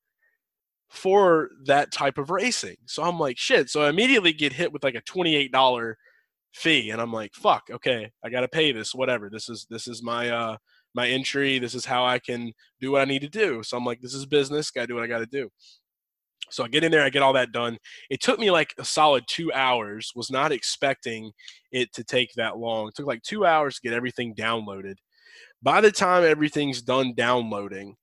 for 0.89 1.49
that 1.65 1.91
type 1.91 2.17
of 2.17 2.31
racing. 2.31 2.77
So 2.85 3.03
I'm 3.03 3.19
like, 3.19 3.37
shit. 3.37 3.69
So 3.69 3.83
I 3.83 3.89
immediately 3.89 4.33
get 4.33 4.53
hit 4.53 4.73
with 4.73 4.83
like 4.83 4.95
a 4.95 5.01
$28 5.01 5.93
fee 6.53 6.89
and 6.89 6.99
I'm 6.99 7.13
like, 7.13 7.35
fuck, 7.35 7.69
okay, 7.71 8.11
I 8.23 8.29
got 8.29 8.41
to 8.41 8.47
pay 8.47 8.71
this, 8.71 8.95
whatever. 8.95 9.29
This 9.29 9.47
is 9.47 9.67
this 9.69 9.87
is 9.87 10.01
my 10.01 10.29
uh 10.29 10.57
my 10.97 11.07
entry. 11.07 11.59
This 11.59 11.75
is 11.75 11.85
how 11.85 12.05
I 12.05 12.17
can 12.19 12.51
do 12.81 12.91
what 12.91 13.01
I 13.01 13.05
need 13.05 13.21
to 13.21 13.29
do. 13.29 13.61
So 13.63 13.77
I'm 13.77 13.85
like, 13.85 14.01
this 14.01 14.15
is 14.15 14.25
business, 14.25 14.71
got 14.71 14.81
to 14.81 14.87
do 14.87 14.95
what 14.95 15.03
I 15.03 15.07
got 15.07 15.19
to 15.19 15.27
do. 15.27 15.49
So 16.49 16.63
I 16.63 16.67
get 16.69 16.83
in 16.83 16.91
there, 16.91 17.03
I 17.03 17.09
get 17.09 17.21
all 17.21 17.33
that 17.33 17.51
done. 17.51 17.77
It 18.09 18.21
took 18.21 18.39
me 18.39 18.49
like 18.49 18.73
a 18.79 18.83
solid 18.83 19.25
two 19.27 19.53
hours. 19.53 20.11
Was 20.15 20.31
not 20.31 20.51
expecting 20.51 21.31
it 21.71 21.93
to 21.93 22.03
take 22.03 22.33
that 22.35 22.57
long. 22.57 22.87
It 22.87 22.95
took 22.95 23.05
like 23.05 23.21
two 23.21 23.45
hours 23.45 23.75
to 23.75 23.81
get 23.81 23.93
everything 23.93 24.33
downloaded. 24.33 24.95
By 25.61 25.81
the 25.81 25.91
time 25.91 26.23
everything's 26.23 26.81
done 26.81 27.13
downloading, 27.15 27.95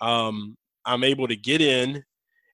um, 0.00 0.56
I'm 0.86 1.04
able 1.04 1.28
to 1.28 1.36
get 1.36 1.60
in, 1.60 2.02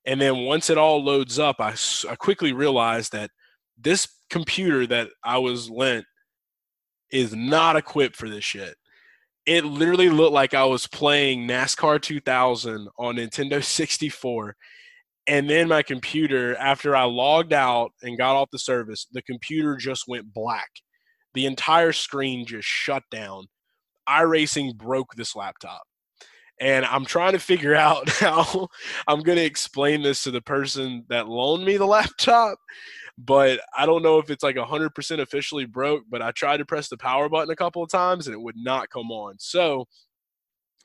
and 0.05 0.19
then 0.19 0.45
once 0.45 0.69
it 0.69 0.77
all 0.77 1.03
loads 1.03 1.39
up, 1.39 1.57
I, 1.59 1.73
I 2.09 2.15
quickly 2.15 2.53
realized 2.53 3.11
that 3.13 3.31
this 3.77 4.07
computer 4.29 4.85
that 4.87 5.09
I 5.23 5.37
was 5.37 5.69
lent 5.69 6.05
is 7.11 7.35
not 7.35 7.75
equipped 7.75 8.15
for 8.15 8.29
this 8.29 8.43
shit. 8.43 8.75
It 9.45 9.65
literally 9.65 10.09
looked 10.09 10.33
like 10.33 10.53
I 10.53 10.65
was 10.65 10.85
playing 10.87 11.47
NASCAR 11.47 12.01
2000 12.01 12.87
on 12.97 13.15
Nintendo 13.15 13.63
64 13.63 14.55
and 15.29 15.47
then 15.47 15.67
my 15.67 15.83
computer 15.83 16.55
after 16.57 16.95
i 16.95 17.03
logged 17.03 17.53
out 17.53 17.91
and 18.01 18.17
got 18.17 18.35
off 18.35 18.49
the 18.51 18.59
service 18.59 19.07
the 19.11 19.21
computer 19.21 19.77
just 19.77 20.05
went 20.07 20.33
black. 20.33 20.69
The 21.35 21.45
entire 21.45 21.93
screen 21.93 22.45
just 22.45 22.67
shut 22.67 23.03
down. 23.11 23.45
iRacing 24.09 24.75
broke 24.75 25.13
this 25.15 25.35
laptop. 25.35 25.83
And 26.59 26.83
i'm 26.85 27.05
trying 27.05 27.33
to 27.33 27.39
figure 27.39 27.75
out 27.87 28.09
how 28.09 28.67
i'm 29.07 29.21
going 29.21 29.37
to 29.37 29.45
explain 29.45 30.01
this 30.01 30.23
to 30.23 30.31
the 30.31 30.41
person 30.41 31.05
that 31.09 31.29
loaned 31.29 31.63
me 31.63 31.77
the 31.77 31.85
laptop 31.85 32.57
but 33.25 33.59
i 33.77 33.85
don't 33.85 34.03
know 34.03 34.17
if 34.17 34.29
it's 34.29 34.43
like 34.43 34.55
100% 34.55 35.19
officially 35.19 35.65
broke 35.65 36.03
but 36.09 36.21
i 36.21 36.31
tried 36.31 36.57
to 36.57 36.65
press 36.65 36.87
the 36.87 36.97
power 36.97 37.29
button 37.29 37.51
a 37.51 37.55
couple 37.55 37.83
of 37.83 37.89
times 37.89 38.27
and 38.27 38.33
it 38.33 38.41
would 38.41 38.57
not 38.57 38.89
come 38.89 39.11
on 39.11 39.35
so 39.39 39.85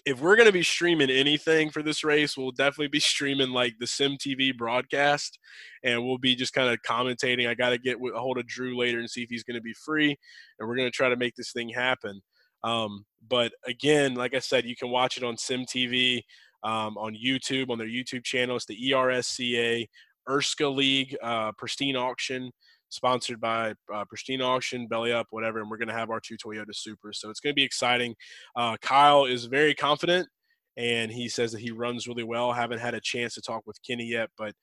if 0.04 0.20
we're 0.20 0.36
going 0.36 0.46
to 0.46 0.52
be 0.52 0.62
streaming 0.62 1.08
anything 1.08 1.70
for 1.70 1.82
this 1.82 2.04
race, 2.04 2.36
we'll 2.36 2.50
definitely 2.50 2.88
be 2.88 3.00
streaming 3.00 3.50
like 3.50 3.74
the 3.78 3.86
Sim 3.86 4.16
TV 4.16 4.56
broadcast, 4.56 5.38
and 5.82 6.04
we'll 6.04 6.18
be 6.18 6.34
just 6.34 6.52
kind 6.52 6.68
of 6.68 6.78
commentating. 6.82 7.48
I 7.48 7.54
got 7.54 7.70
to 7.70 7.78
get 7.78 7.96
a 7.96 8.18
hold 8.18 8.38
of 8.38 8.46
Drew 8.46 8.76
later 8.76 8.98
and 8.98 9.08
see 9.08 9.22
if 9.22 9.30
he's 9.30 9.44
going 9.44 9.56
to 9.56 9.62
be 9.62 9.74
free, 9.84 10.16
and 10.58 10.68
we're 10.68 10.76
going 10.76 10.90
to 10.90 10.96
try 10.96 11.08
to 11.08 11.16
make 11.16 11.34
this 11.36 11.52
thing 11.52 11.70
happen. 11.70 12.20
Um, 12.62 13.04
but 13.28 13.52
again, 13.66 14.14
like 14.14 14.34
I 14.34 14.38
said, 14.38 14.64
you 14.64 14.76
can 14.76 14.90
watch 14.90 15.16
it 15.16 15.24
on 15.24 15.36
Sim 15.36 15.64
TV, 15.64 16.22
um, 16.62 16.96
on 16.98 17.14
YouTube, 17.14 17.70
on 17.70 17.78
their 17.78 17.88
YouTube 17.88 18.24
channel. 18.24 18.56
It's 18.56 18.66
the 18.66 18.78
ERSCA 18.90 19.86
ERSCA 20.28 20.74
League 20.74 21.16
uh, 21.22 21.52
Pristine 21.58 21.96
Auction 21.96 22.50
sponsored 22.90 23.40
by 23.40 23.74
uh, 23.92 24.04
Pristine 24.08 24.40
Auction, 24.40 24.86
Belly 24.86 25.12
Up, 25.12 25.26
whatever. 25.30 25.58
And 25.60 25.68
we're 25.68 25.78
going 25.78 25.88
to 25.88 25.94
have 25.94 26.10
our 26.10 26.20
two 26.20 26.36
Toyota 26.36 26.70
Supras. 26.70 27.16
So 27.16 27.28
it's 27.28 27.40
going 27.40 27.52
to 27.52 27.54
be 27.54 27.64
exciting. 27.64 28.14
Uh, 28.56 28.76
Kyle 28.80 29.24
is 29.24 29.46
very 29.46 29.74
confident 29.74 30.28
and 30.76 31.10
he 31.10 31.28
says 31.28 31.52
that 31.52 31.60
he 31.60 31.70
runs 31.70 32.08
really 32.08 32.24
well. 32.24 32.52
Haven't 32.52 32.80
had 32.80 32.94
a 32.94 33.00
chance 33.00 33.34
to 33.34 33.42
talk 33.42 33.62
with 33.66 33.78
Kenny 33.86 34.06
yet, 34.06 34.30
but 34.38 34.54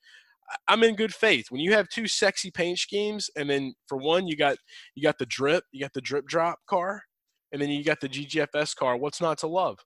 I'm 0.67 0.83
in 0.83 0.95
good 0.95 1.13
faith. 1.13 1.45
When 1.49 1.61
you 1.61 1.73
have 1.73 1.87
two 1.89 2.07
sexy 2.07 2.51
paint 2.51 2.79
schemes, 2.79 3.29
and 3.37 3.49
then 3.49 3.73
for 3.87 3.97
one, 3.97 4.27
you 4.27 4.35
got 4.35 4.57
you 4.95 5.03
got 5.03 5.17
the 5.17 5.25
drip, 5.25 5.63
you 5.71 5.81
got 5.81 5.93
the 5.93 6.01
drip 6.01 6.25
drop 6.25 6.59
car, 6.67 7.03
and 7.51 7.61
then 7.61 7.69
you 7.69 7.83
got 7.83 8.01
the 8.01 8.09
GGFS 8.09 8.75
car. 8.75 8.97
What's 8.97 9.21
not 9.21 9.37
to 9.39 9.47
love? 9.47 9.77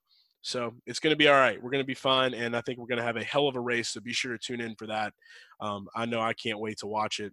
So 0.46 0.72
it's 0.86 1.00
going 1.00 1.10
to 1.10 1.16
be 1.16 1.26
all 1.26 1.34
right. 1.34 1.60
We're 1.60 1.72
going 1.72 1.82
to 1.82 1.86
be 1.86 1.92
fine, 1.92 2.32
and 2.32 2.56
I 2.56 2.60
think 2.60 2.78
we're 2.78 2.86
going 2.86 3.00
to 3.00 3.04
have 3.04 3.16
a 3.16 3.24
hell 3.24 3.48
of 3.48 3.56
a 3.56 3.60
race. 3.60 3.88
So 3.88 4.00
be 4.00 4.12
sure 4.12 4.30
to 4.30 4.38
tune 4.38 4.60
in 4.60 4.76
for 4.76 4.86
that. 4.86 5.12
Um, 5.60 5.88
I 5.96 6.06
know 6.06 6.20
I 6.20 6.34
can't 6.34 6.60
wait 6.60 6.78
to 6.78 6.86
watch 6.86 7.18
it 7.18 7.32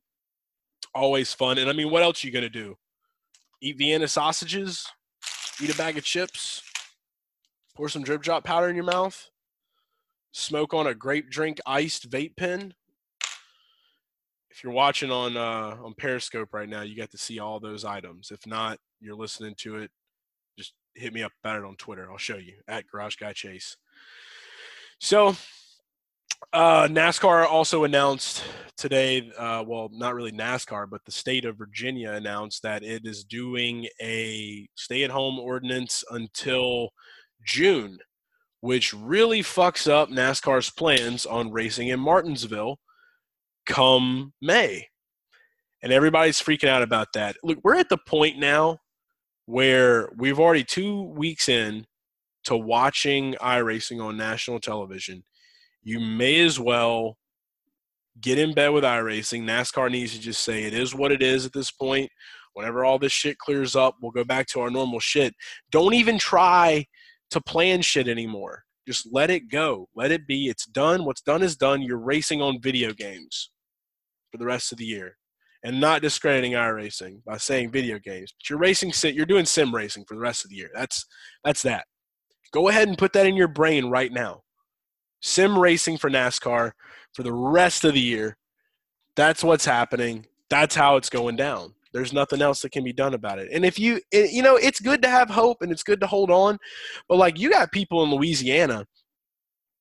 always 0.95 1.31
fun. 1.31 1.59
And 1.59 1.69
I 1.69 1.73
mean, 1.73 1.91
what 1.91 2.01
else 2.01 2.23
are 2.23 2.27
you 2.27 2.33
going 2.33 2.41
to 2.41 2.49
do? 2.49 2.75
Eat 3.61 3.77
Vienna 3.77 4.07
sausages? 4.07 4.87
Eat 5.61 5.71
a 5.71 5.77
bag 5.77 5.95
of 5.95 6.03
chips? 6.03 6.63
Pour 7.75 7.87
some 7.87 8.01
drip 8.01 8.23
drop 8.23 8.43
powder 8.45 8.67
in 8.67 8.75
your 8.75 8.83
mouth? 8.83 9.29
Smoke 10.31 10.73
on 10.73 10.87
a 10.87 10.95
grape 10.95 11.29
drink 11.29 11.59
iced 11.67 12.09
vape 12.09 12.35
pen? 12.35 12.73
If 14.49 14.63
you're 14.63 14.73
watching 14.73 15.11
on 15.11 15.37
uh, 15.37 15.77
on 15.83 15.93
Periscope 15.99 16.51
right 16.51 16.67
now, 16.67 16.81
you 16.81 16.95
get 16.95 17.11
to 17.11 17.17
see 17.19 17.37
all 17.37 17.59
those 17.59 17.85
items. 17.85 18.31
If 18.31 18.47
not, 18.47 18.79
you're 18.99 19.15
listening 19.15 19.53
to 19.59 19.77
it. 19.77 19.91
Hit 20.95 21.13
me 21.13 21.23
up 21.23 21.31
about 21.43 21.57
it 21.57 21.65
on 21.65 21.75
Twitter. 21.75 22.09
I'll 22.11 22.17
show 22.17 22.37
you 22.37 22.53
at 22.67 22.87
Garage 22.87 23.15
Guy 23.15 23.33
Chase. 23.33 23.77
So 24.99 25.35
uh, 26.51 26.87
NASCAR 26.87 27.45
also 27.45 27.83
announced 27.83 28.43
today, 28.77 29.31
uh, 29.37 29.63
well, 29.65 29.89
not 29.91 30.13
really 30.13 30.31
NASCAR, 30.31 30.89
but 30.89 31.03
the 31.05 31.11
state 31.11 31.45
of 31.45 31.57
Virginia 31.57 32.11
announced 32.11 32.63
that 32.63 32.83
it 32.83 33.05
is 33.05 33.23
doing 33.23 33.87
a 34.01 34.67
stay 34.75 35.03
at 35.03 35.11
home 35.11 35.39
ordinance 35.39 36.03
until 36.11 36.89
June, 37.45 37.97
which 38.61 38.93
really 38.93 39.41
fucks 39.41 39.89
up 39.89 40.09
NASCAR's 40.09 40.69
plans 40.69 41.25
on 41.25 41.51
racing 41.51 41.87
in 41.87 41.99
Martinsville 41.99 42.79
come 43.65 44.33
May. 44.41 44.87
And 45.81 45.91
everybody's 45.91 46.41
freaking 46.41 46.69
out 46.69 46.81
about 46.81 47.07
that. 47.13 47.35
Look, 47.43 47.59
we're 47.63 47.75
at 47.75 47.89
the 47.89 47.97
point 47.97 48.37
now 48.37 48.79
where 49.45 50.09
we've 50.15 50.39
already 50.39 50.63
two 50.63 51.03
weeks 51.03 51.49
in 51.49 51.85
to 52.45 52.55
watching 52.55 53.33
iRacing 53.41 54.03
on 54.03 54.17
national 54.17 54.59
television 54.59 55.23
you 55.83 55.99
may 55.99 56.39
as 56.39 56.59
well 56.59 57.17
get 58.21 58.39
in 58.39 58.53
bed 58.53 58.69
with 58.69 58.83
iRacing. 58.83 59.43
NASCAR 59.43 59.91
needs 59.91 60.13
to 60.13 60.19
just 60.19 60.43
say 60.43 60.63
it 60.63 60.73
is 60.73 60.95
what 60.95 61.11
it 61.11 61.21
is 61.21 61.45
at 61.45 61.53
this 61.53 61.71
point. 61.71 62.09
Whenever 62.53 62.85
all 62.85 62.99
this 62.99 63.11
shit 63.11 63.37
clears 63.37 63.75
up, 63.75 63.95
we'll 64.01 64.11
go 64.11 64.23
back 64.23 64.47
to 64.47 64.61
our 64.61 64.69
normal 64.69 64.99
shit. 64.99 65.33
Don't 65.71 65.93
even 65.93 66.17
try 66.17 66.85
to 67.31 67.41
plan 67.41 67.81
shit 67.81 68.07
anymore. 68.07 68.63
Just 68.87 69.07
let 69.11 69.29
it 69.29 69.49
go. 69.49 69.89
Let 69.95 70.11
it 70.11 70.27
be. 70.27 70.47
It's 70.47 70.65
done. 70.65 71.05
What's 71.05 71.21
done 71.21 71.41
is 71.41 71.55
done. 71.55 71.81
You're 71.81 71.97
racing 71.97 72.41
on 72.41 72.61
video 72.61 72.93
games 72.93 73.49
for 74.31 74.37
the 74.37 74.45
rest 74.45 74.71
of 74.71 74.77
the 74.77 74.85
year. 74.85 75.17
And 75.65 75.79
not 75.79 76.01
discrediting 76.01 76.53
iRacing 76.53 77.23
by 77.23 77.37
saying 77.37 77.71
video 77.71 77.97
games. 77.97 78.33
But 78.37 78.49
you're 78.49 78.59
racing 78.59 78.91
you're 79.13 79.25
doing 79.25 79.45
sim 79.45 79.73
racing 79.73 80.03
for 80.05 80.15
the 80.15 80.19
rest 80.19 80.43
of 80.43 80.49
the 80.49 80.57
year. 80.57 80.69
That's 80.73 81.05
that's 81.45 81.61
that. 81.61 81.85
Go 82.51 82.67
ahead 82.67 82.89
and 82.89 82.97
put 82.97 83.13
that 83.13 83.25
in 83.25 83.37
your 83.37 83.47
brain 83.47 83.85
right 83.85 84.11
now 84.11 84.41
sim 85.23 85.57
racing 85.57 85.97
for 85.97 86.09
NASCAR 86.09 86.73
for 87.13 87.23
the 87.23 87.33
rest 87.33 87.83
of 87.85 87.93
the 87.93 87.99
year. 87.99 88.37
That's 89.15 89.43
what's 89.43 89.65
happening. 89.65 90.27
That's 90.49 90.75
how 90.75 90.97
it's 90.97 91.09
going 91.09 91.37
down. 91.37 91.73
There's 91.93 92.13
nothing 92.13 92.41
else 92.41 92.61
that 92.61 92.71
can 92.71 92.83
be 92.83 92.93
done 92.93 93.13
about 93.13 93.39
it. 93.39 93.49
And 93.51 93.63
if 93.63 93.79
you, 93.79 94.01
you 94.11 94.41
know, 94.41 94.57
it's 94.57 94.79
good 94.79 95.01
to 95.03 95.07
have 95.07 95.29
hope 95.29 95.61
and 95.61 95.71
it's 95.71 95.83
good 95.83 96.01
to 96.01 96.07
hold 96.07 96.29
on, 96.29 96.57
but 97.07 97.17
like 97.17 97.39
you 97.39 97.49
got 97.49 97.71
people 97.71 98.03
in 98.03 98.11
Louisiana, 98.11 98.85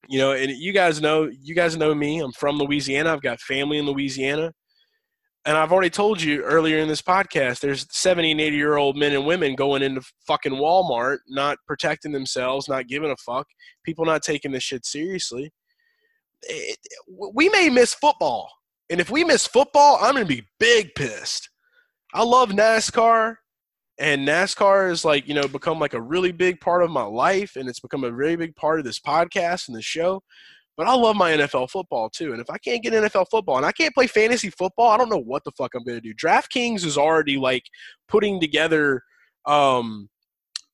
you 0.09 0.19
know, 0.19 0.33
and 0.33 0.51
you 0.51 0.73
guys 0.73 1.01
know, 1.01 1.31
you 1.41 1.55
guys 1.55 1.77
know 1.77 1.95
me. 1.95 2.21
I'm 2.21 2.33
from 2.33 2.59
Louisiana. 2.59 3.13
I've 3.13 3.23
got 3.23 3.41
family 3.41 3.79
in 3.79 3.87
Louisiana 3.87 4.53
and 5.45 5.57
I've 5.57 5.73
already 5.73 5.91
told 5.91 6.23
you 6.23 6.43
earlier 6.43 6.79
in 6.79 6.89
this 6.89 7.03
podcast, 7.03 7.61
there's 7.61 7.87
70 7.91 8.33
and 8.33 8.41
80 8.41 8.57
year 8.57 8.77
old 8.77 8.97
men 8.97 9.13
and 9.13 9.27
women 9.27 9.55
going 9.57 9.83
into 9.83 10.03
fucking 10.27 10.53
Walmart, 10.53 11.19
not 11.29 11.59
protecting 11.67 12.13
themselves, 12.13 12.69
not 12.69 12.87
giving 12.87 13.11
a 13.11 13.17
fuck, 13.17 13.47
people 13.85 14.05
not 14.05 14.23
taking 14.23 14.53
this 14.53 14.63
shit 14.63 14.87
seriously. 14.87 15.53
It, 16.43 16.79
we 17.35 17.49
may 17.49 17.71
miss 17.71 17.95
football. 17.95 18.51
And 18.89 19.01
if 19.01 19.11
we 19.11 19.25
miss 19.25 19.47
football, 19.47 19.99
I'm 20.01 20.15
going 20.15 20.27
to 20.27 20.35
be 20.35 20.47
big 20.61 20.95
pissed. 20.95 21.49
I 22.15 22.23
love 22.23 22.51
NASCAR, 22.51 23.37
and 23.99 24.29
NASCAR 24.29 24.91
is 24.91 25.05
like, 25.05 25.27
you 25.27 25.35
know, 25.35 25.49
become 25.49 25.79
like 25.79 25.95
a 25.95 26.01
really 26.01 26.31
big 26.31 26.61
part 26.61 26.83
of 26.83 26.91
my 26.91 27.05
life, 27.05 27.57
and 27.57 27.69
it's 27.69 27.81
become 27.81 28.05
a 28.05 28.11
very 28.11 28.37
big 28.37 28.55
part 28.55 28.79
of 28.79 28.85
this 28.85 29.01
podcast 29.01 29.69
and 29.69 29.77
the 29.77 29.83
show. 29.83 30.23
But 30.77 30.87
I 30.87 30.95
love 30.95 31.17
my 31.17 31.33
NFL 31.33 31.71
football 31.71 32.09
too. 32.09 32.33
And 32.33 32.41
if 32.41 32.49
I 32.49 32.57
can't 32.59 32.83
get 32.83 32.95
NFL 32.95 33.27
football 33.31 33.59
and 33.59 33.67
I 33.67 33.73
can't 33.73 33.95
play 33.95 34.07
fantasy 34.07 34.51
football, 34.51 34.89
I 34.91 34.97
don't 34.97 35.11
know 35.11 35.23
what 35.23 35.45
the 35.45 35.53
fuck 35.53 35.75
I'm 35.75 35.85
going 35.85 36.01
to 36.01 36.01
do. 36.01 36.15
DraftKings 36.15 36.85
is 36.85 36.97
already 36.97 37.37
like 37.37 37.65
putting 38.09 38.41
together 38.41 39.03
um 39.45 40.09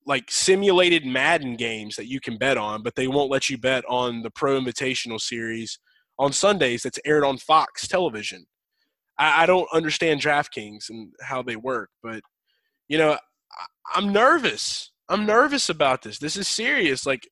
like 0.07 0.31
simulated 0.31 1.05
Madden 1.05 1.55
games 1.55 1.97
that 1.97 2.09
you 2.09 2.19
can 2.19 2.39
bet 2.39 2.57
on, 2.57 2.83
but 2.83 2.95
they 2.95 3.09
won't 3.09 3.31
let 3.31 3.51
you 3.51 3.59
bet 3.59 3.85
on 3.89 4.23
the 4.23 4.31
Pro 4.31 4.59
Invitational 4.59 5.21
Series 5.21 5.79
on 6.19 6.33
Sundays 6.33 6.83
that's 6.83 6.99
aired 7.05 7.25
on 7.25 7.37
Fox 7.37 7.87
television. 7.87 8.47
I, 9.19 9.43
I 9.43 9.47
don't 9.47 9.69
understand 9.73 10.23
DraftKings 10.23 10.89
and 10.89 11.13
how 11.21 11.43
they 11.43 11.57
work, 11.57 11.91
but 12.03 12.23
you 12.89 12.97
know, 12.97 13.13
I, 13.13 13.67
I'm 13.95 14.13
nervous. 14.13 14.93
I'm 15.11 15.27
nervous 15.27 15.69
about 15.69 16.03
this. 16.03 16.19
This 16.19 16.37
is 16.37 16.49
serious. 16.49 17.05
Like 17.05 17.29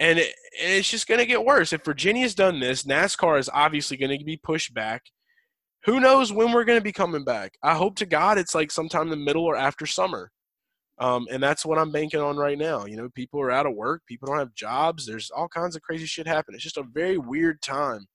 and, 0.00 0.18
it, 0.18 0.34
it's 0.52 0.90
just 0.90 1.06
going 1.06 1.20
to 1.20 1.26
get 1.26 1.44
worse. 1.44 1.72
If 1.72 1.84
Virginia's 1.84 2.34
done 2.34 2.58
this, 2.58 2.84
NASCAR 2.84 3.38
is 3.38 3.50
obviously 3.52 3.96
going 3.96 4.18
to 4.18 4.24
be 4.24 4.36
pushed 4.36 4.74
back. 4.74 5.02
Who 5.84 6.00
knows 6.00 6.32
when 6.32 6.52
we're 6.52 6.64
going 6.64 6.78
to 6.78 6.84
be 6.84 6.92
coming 6.92 7.24
back? 7.24 7.54
I 7.62 7.74
hope 7.74 7.96
to 7.96 8.06
God 8.06 8.38
it's 8.38 8.54
like 8.54 8.70
sometime 8.70 9.04
in 9.04 9.10
the 9.10 9.16
middle 9.16 9.44
or 9.44 9.56
after 9.56 9.86
summer. 9.86 10.30
Um, 10.98 11.26
and 11.30 11.42
that's 11.42 11.64
what 11.64 11.78
I'm 11.78 11.92
banking 11.92 12.20
on 12.20 12.36
right 12.36 12.58
now. 12.58 12.84
You 12.84 12.96
know, 12.96 13.08
people 13.14 13.40
are 13.40 13.50
out 13.50 13.64
of 13.66 13.74
work, 13.74 14.02
people 14.06 14.26
don't 14.26 14.38
have 14.38 14.54
jobs. 14.54 15.06
There's 15.06 15.30
all 15.30 15.48
kinds 15.48 15.76
of 15.76 15.82
crazy 15.82 16.04
shit 16.04 16.26
happening. 16.26 16.56
It's 16.56 16.64
just 16.64 16.76
a 16.76 16.82
very 16.82 17.16
weird 17.16 17.62
time 17.62 18.06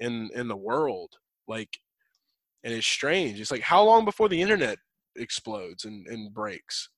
in 0.00 0.30
in 0.34 0.48
the 0.48 0.56
world. 0.56 1.10
Like, 1.46 1.68
and 2.62 2.72
it's 2.72 2.86
strange. 2.86 3.40
It's 3.40 3.50
like 3.50 3.60
how 3.60 3.82
long 3.82 4.06
before 4.06 4.30
the 4.30 4.40
internet 4.40 4.78
explodes 5.16 5.84
and, 5.84 6.06
and 6.06 6.32
breaks? 6.32 6.88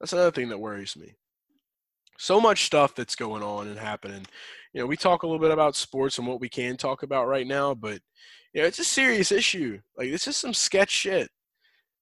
That's 0.00 0.12
another 0.12 0.32
thing 0.32 0.48
that 0.48 0.58
worries 0.58 0.96
me 0.96 1.14
so 2.22 2.40
much 2.40 2.66
stuff 2.66 2.94
that's 2.94 3.16
going 3.16 3.42
on 3.42 3.66
and 3.66 3.76
happening. 3.76 4.24
You 4.72 4.80
know, 4.80 4.86
we 4.86 4.96
talk 4.96 5.24
a 5.24 5.26
little 5.26 5.40
bit 5.40 5.50
about 5.50 5.74
sports 5.74 6.18
and 6.18 6.26
what 6.26 6.40
we 6.40 6.48
can 6.48 6.76
talk 6.76 7.02
about 7.02 7.26
right 7.26 7.46
now, 7.46 7.74
but 7.74 7.98
you 8.54 8.62
know, 8.62 8.68
it's 8.68 8.78
a 8.78 8.84
serious 8.84 9.32
issue. 9.32 9.80
Like 9.98 10.12
this 10.12 10.28
is 10.28 10.36
some 10.36 10.54
sketch 10.54 10.90
shit. 10.90 11.28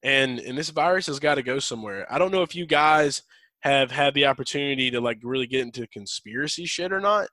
And 0.02 0.38
and 0.38 0.58
this 0.58 0.68
virus 0.68 1.06
has 1.06 1.20
got 1.20 1.36
to 1.36 1.42
go 1.42 1.58
somewhere. 1.58 2.06
I 2.12 2.18
don't 2.18 2.32
know 2.32 2.42
if 2.42 2.54
you 2.54 2.66
guys 2.66 3.22
have 3.60 3.90
had 3.90 4.12
the 4.12 4.26
opportunity 4.26 4.90
to 4.90 5.00
like 5.00 5.20
really 5.22 5.46
get 5.46 5.62
into 5.62 5.86
conspiracy 5.86 6.66
shit 6.66 6.92
or 6.92 7.00
not, 7.00 7.28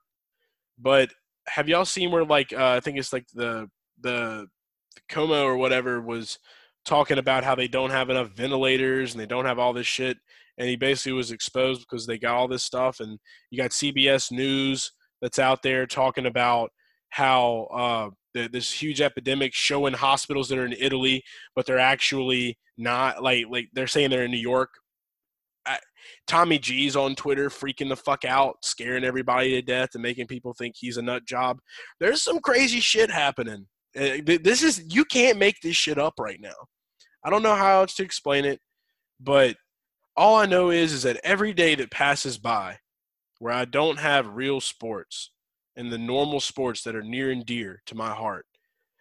but 0.80 1.12
have 1.48 1.68
y'all 1.68 1.86
seen 1.86 2.10
where 2.10 2.24
like 2.24 2.54
uh, 2.54 2.70
I 2.70 2.80
think 2.80 2.98
it's 2.98 3.12
like 3.12 3.26
the 3.34 3.68
the, 4.00 4.48
Cuomo 5.12 5.44
or 5.44 5.58
whatever 5.58 6.02
was 6.02 6.40
talking 6.86 7.18
about 7.18 7.44
how 7.44 7.56
they 7.56 7.68
don't 7.68 7.92
have 7.92 8.10
enough 8.10 8.30
ventilators 8.30 9.12
and 9.14 9.22
they 9.22 9.26
don't 9.26 9.46
have 9.46 9.60
all 9.60 9.74
this 9.74 9.88
shit 9.88 10.18
and 10.58 10.68
he 10.68 10.76
basically 10.76 11.14
was 11.14 11.32
exposed 11.32 11.82
because 11.82 12.06
they 12.06 12.18
got 12.18 12.36
all 12.36 12.48
this 12.48 12.64
stuff. 12.64 13.00
And 13.00 13.20
you 13.52 13.58
got 13.58 13.72
CBS 13.72 14.32
News 14.32 14.92
that's 15.22 15.40
out 15.40 15.62
there 15.64 15.86
talking 15.86 16.26
about 16.26 16.72
how 17.10 17.68
uh, 17.74 18.10
the, 18.34 18.50
this 18.50 18.72
huge 18.72 19.02
epidemic 19.02 19.54
showing 19.54 19.94
hospitals 19.94 20.50
that 20.50 20.58
are 20.58 20.66
in 20.66 20.76
Italy, 20.78 21.24
but 21.56 21.66
they're 21.66 21.80
actually 21.80 22.58
not. 22.78 23.24
Like 23.24 23.46
like 23.50 23.70
they're 23.74 23.88
saying 23.88 24.10
they're 24.10 24.26
in 24.26 24.32
New 24.32 24.38
York. 24.38 24.70
Tommy 26.26 26.58
G's 26.58 26.96
on 26.96 27.16
Twitter 27.16 27.50
freaking 27.50 27.90
the 27.90 27.96
fuck 27.96 28.24
out, 28.24 28.64
scaring 28.64 29.04
everybody 29.04 29.52
to 29.52 29.62
death 29.62 29.90
and 29.94 30.02
making 30.02 30.28
people 30.28 30.54
think 30.54 30.76
he's 30.78 30.96
a 30.96 31.02
nut 31.02 31.26
job. 31.26 31.60
There's 32.00 32.24
some 32.24 32.40
crazy 32.40 32.80
shit 32.80 33.12
happening. 33.12 33.68
Uh, 33.98 34.18
this 34.26 34.64
is 34.64 34.84
you 34.94 35.04
can't 35.04 35.38
make 35.38 35.60
this 35.62 35.76
shit 35.76 35.98
up 35.98 36.14
right 36.20 36.40
now. 36.40 36.56
I 37.24 37.30
don't 37.30 37.44
know 37.44 37.56
how 37.56 37.82
else 37.82 37.96
to 37.96 38.04
explain 38.04 38.46
it, 38.46 38.60
but 39.20 39.58
all 40.18 40.36
I 40.36 40.48
know 40.48 40.72
is 40.72 40.92
is 40.92 41.04
that 41.04 41.22
every 41.24 41.54
day 41.54 41.76
that 41.76 41.92
passes 41.92 42.38
by, 42.38 42.80
where 43.40 43.54
I 43.54 43.66
don't 43.66 44.00
have 44.00 44.36
real 44.36 44.60
sports 44.60 45.30
and 45.76 45.92
the 45.92 45.98
normal 45.98 46.40
sports 46.40 46.82
that 46.84 46.96
are 46.96 47.04
near 47.04 47.30
and 47.30 47.46
dear 47.46 47.84
to 47.86 47.96
my 47.96 48.10
heart, 48.10 48.48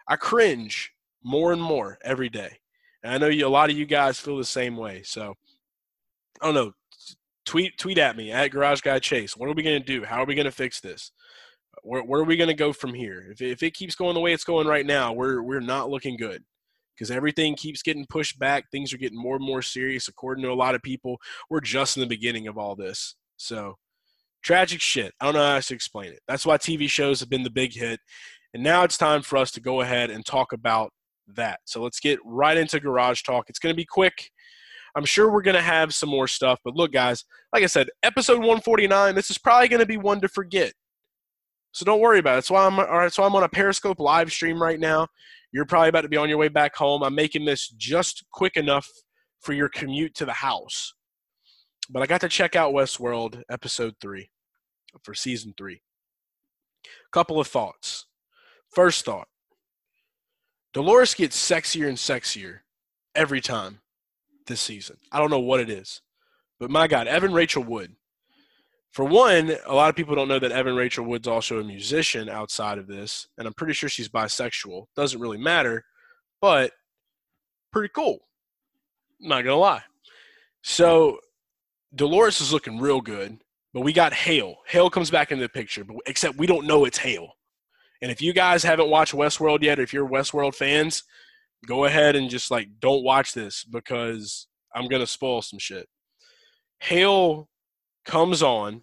I 0.07 0.17
cringe 0.17 0.93
more 1.25 1.53
and 1.53 1.63
more 1.63 1.99
every 2.05 2.29
day. 2.29 2.59
And 3.03 3.15
I 3.15 3.19
know 3.19 3.29
you, 3.29 3.47
a 3.47 3.49
lot 3.49 3.71
of 3.71 3.77
you 3.77 3.87
guys 3.87 4.21
feel 4.21 4.37
the 4.37 4.45
same 4.45 4.77
way. 4.77 5.03
So 5.05 5.35
I 6.43 6.47
don't 6.47 6.55
know. 6.55 6.73
Tweet 7.47 7.79
tweet 7.79 7.99
at 7.99 8.17
me 8.17 8.33
at 8.33 8.51
Garage 8.51 8.81
Guy 8.81 8.99
Chase. 8.99 9.37
What 9.37 9.49
are 9.49 9.55
we 9.55 9.63
going 9.63 9.81
to 9.81 9.87
do? 9.87 10.05
How 10.05 10.23
are 10.23 10.27
we 10.27 10.35
going 10.35 10.47
to 10.47 10.53
fix 10.53 10.81
this? 10.81 11.13
Where, 11.83 12.03
where 12.03 12.21
are 12.21 12.25
we 12.25 12.37
going 12.37 12.49
to 12.49 12.55
go 12.55 12.73
from 12.73 12.93
here? 12.93 13.29
If, 13.31 13.41
if 13.41 13.63
it 13.63 13.75
keeps 13.75 13.95
going 13.95 14.15
the 14.15 14.21
way 14.21 14.33
it's 14.33 14.45
going 14.45 14.67
right 14.67 14.85
now, 14.85 15.13
we're 15.13 15.41
we're 15.43 15.61
not 15.61 15.89
looking 15.89 16.17
good 16.17 16.43
because 16.97 17.11
everything 17.11 17.55
keeps 17.55 17.83
getting 17.83 18.07
pushed 18.07 18.39
back. 18.39 18.71
Things 18.71 18.93
are 18.93 18.99
getting 18.99 19.21
more 19.21 19.37
and 19.37 19.45
more 19.45 19.63
serious. 19.63 20.09
According 20.09 20.45
to 20.45 20.51
a 20.51 20.55
lot 20.55 20.75
of 20.75 20.83
people, 20.83 21.19
we're 21.51 21.61
just 21.61 21.97
in 21.97 22.01
the 22.01 22.07
beginning 22.07 22.49
of 22.49 22.57
all 22.57 22.75
this. 22.75 23.17
So 23.37 23.77
tragic 24.43 24.81
shit. 24.81 25.13
I 25.21 25.27
don't 25.27 25.35
know 25.35 25.47
how 25.47 25.61
to 25.61 25.75
explain 25.75 26.13
it. 26.13 26.21
That's 26.27 26.47
why 26.47 26.57
TV 26.57 26.89
shows 26.89 27.21
have 27.21 27.31
been 27.31 27.43
the 27.43 27.51
big 27.51 27.75
hit. 27.75 28.01
And 28.55 28.63
now 28.63 28.85
it's 28.85 28.97
time 28.97 29.23
for 29.23 29.37
us 29.37 29.51
to 29.53 29.61
go 29.61 29.83
ahead 29.83 30.11
and 30.11 30.25
talk 30.25 30.53
about 30.53 30.93
that. 31.35 31.61
So 31.65 31.83
let's 31.83 32.01
get 32.01 32.19
right 32.25 32.57
into 32.57 32.81
garage 32.81 33.23
talk. 33.23 33.51
It's 33.51 33.59
going 33.59 33.73
to 33.73 33.77
be 33.77 33.85
quick. 33.85 34.31
I'm 34.95 35.05
sure 35.05 35.31
we're 35.31 35.43
going 35.43 35.57
to 35.57 35.63
have 35.63 35.95
some 35.95 36.09
more 36.09 36.27
stuff, 36.27 36.59
but 36.65 36.75
look, 36.75 36.91
guys, 36.91 37.25
like 37.53 37.63
I 37.63 37.67
said, 37.67 37.91
episode 38.03 38.39
149. 38.39 39.15
This 39.15 39.31
is 39.31 39.37
probably 39.37 39.69
going 39.69 39.81
to 39.81 39.87
be 39.87 39.99
one 39.99 40.23
to 40.23 40.29
forget. 40.29 40.73
So 41.73 41.85
don't 41.85 42.01
worry 42.01 42.19
about 42.19 42.33
it. 42.33 42.37
That's 42.37 42.51
why 42.51 42.65
I'm. 42.65 42.79
Right, 42.79 43.13
so 43.13 43.23
I'm 43.23 43.35
on 43.35 43.43
a 43.43 43.49
Periscope 43.51 44.01
live 44.01 44.33
stream 44.33 44.63
right 44.63 44.81
now. 44.81 45.09
You're 45.57 45.65
probably 45.65 45.89
about 45.89 46.03
to 46.03 46.11
be 46.11 46.19
on 46.19 46.29
your 46.29 46.37
way 46.37 46.49
back 46.49 46.77
home. 46.77 47.03
I'm 47.03 47.15
making 47.15 47.47
this 47.47 47.71
just 47.71 48.27
quick 48.31 48.59
enough 48.59 48.87
for 49.41 49.55
your 49.55 49.71
commute 49.71 50.15
to 50.17 50.27
the 50.27 50.35
house. 50.35 50.93
But 51.89 52.03
I 52.03 52.07
got 52.07 52.21
to 52.21 52.29
check 52.29 52.55
out 52.55 52.75
Westworld 52.75 53.43
episode 53.51 53.95
three 53.99 54.29
for 55.03 55.15
season 55.15 55.55
three. 55.57 55.81
Couple 57.11 57.41
of 57.41 57.47
thoughts. 57.47 58.05
First 58.69 59.07
thought 59.07 59.29
Dolores 60.75 61.15
gets 61.15 61.39
sexier 61.39 61.89
and 61.89 61.97
sexier 61.97 62.59
every 63.15 63.41
time 63.41 63.81
this 64.49 64.61
season. 64.61 64.99
I 65.11 65.19
don't 65.19 65.31
know 65.31 65.41
what 65.41 65.61
it 65.61 65.71
is, 65.71 66.03
but 66.61 66.69
my 66.69 66.87
God, 66.87 67.07
Evan 67.07 67.33
Rachel 67.33 67.65
Wood. 67.65 67.97
For 68.97 69.05
one, 69.05 69.55
a 69.67 69.75
lot 69.75 69.91
of 69.91 69.95
people 69.95 70.15
don't 70.15 70.27
know 70.27 70.39
that 70.39 70.53
Evan 70.53 70.75
Rachel 70.75 71.05
Wood's 71.05 71.29
also 71.29 71.61
a 71.61 71.63
musician 71.63 72.31
outside 72.31 72.79
of 72.79 72.87
this, 72.87 73.29
and 73.37 73.47
I'm 73.47 73.53
pretty 73.53 73.75
sure 73.75 73.91
she's 73.91 74.09
bisexual. 74.09 74.87
Doesn't 74.97 75.21
really 75.21 75.37
matter, 75.37 75.85
but 76.41 76.73
pretty 77.71 77.93
cool. 77.95 78.21
Not 79.21 79.45
gonna 79.45 79.57
lie. 79.57 79.83
So 80.63 81.19
Dolores 81.95 82.41
is 82.41 82.55
looking 82.55 82.81
real 82.81 83.03
good, 83.03 83.37
but 83.75 83.83
we 83.83 83.93
got 83.93 84.15
Hale. 84.15 84.57
Hale 84.67 84.89
comes 84.89 85.11
back 85.11 85.31
into 85.31 85.45
the 85.45 85.51
picture, 85.51 85.85
but 85.85 85.99
except 86.07 86.39
we 86.39 86.47
don't 86.47 86.67
know 86.67 86.87
it's 86.87 86.97
Hale. 86.97 87.33
And 88.01 88.11
if 88.11 88.23
you 88.23 88.33
guys 88.33 88.63
haven't 88.63 88.89
watched 88.89 89.13
Westworld 89.13 89.61
yet, 89.61 89.79
or 89.79 89.83
if 89.83 89.93
you're 89.93 90.09
Westworld 90.09 90.55
fans, 90.55 91.03
go 91.67 91.85
ahead 91.85 92.17
and 92.17 92.31
just 92.31 92.51
like 92.51 92.69
don't 92.81 93.05
watch 93.05 93.35
this 93.35 93.63
because 93.63 94.47
I'm 94.75 94.89
gonna 94.89 95.07
spoil 95.07 95.43
some 95.43 95.59
shit. 95.59 95.87
Hale 96.81 97.51
comes 98.07 98.43
on, 98.43 98.81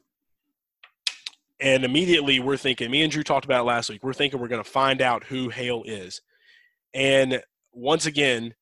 and 1.59 1.83
immediately 1.83 2.39
we're 2.39 2.57
thinking. 2.57 2.91
Me 2.91 3.03
and 3.03 3.11
Drew 3.11 3.23
talked 3.23 3.45
about 3.45 3.65
last 3.65 3.89
week. 3.89 4.03
We're 4.03 4.13
thinking 4.13 4.39
we're 4.39 4.47
gonna 4.47 4.63
find 4.63 5.01
out 5.01 5.23
who 5.23 5.49
Hale 5.49 5.83
is, 5.85 6.21
and 6.93 7.41
once 7.71 8.05
again, 8.05 8.53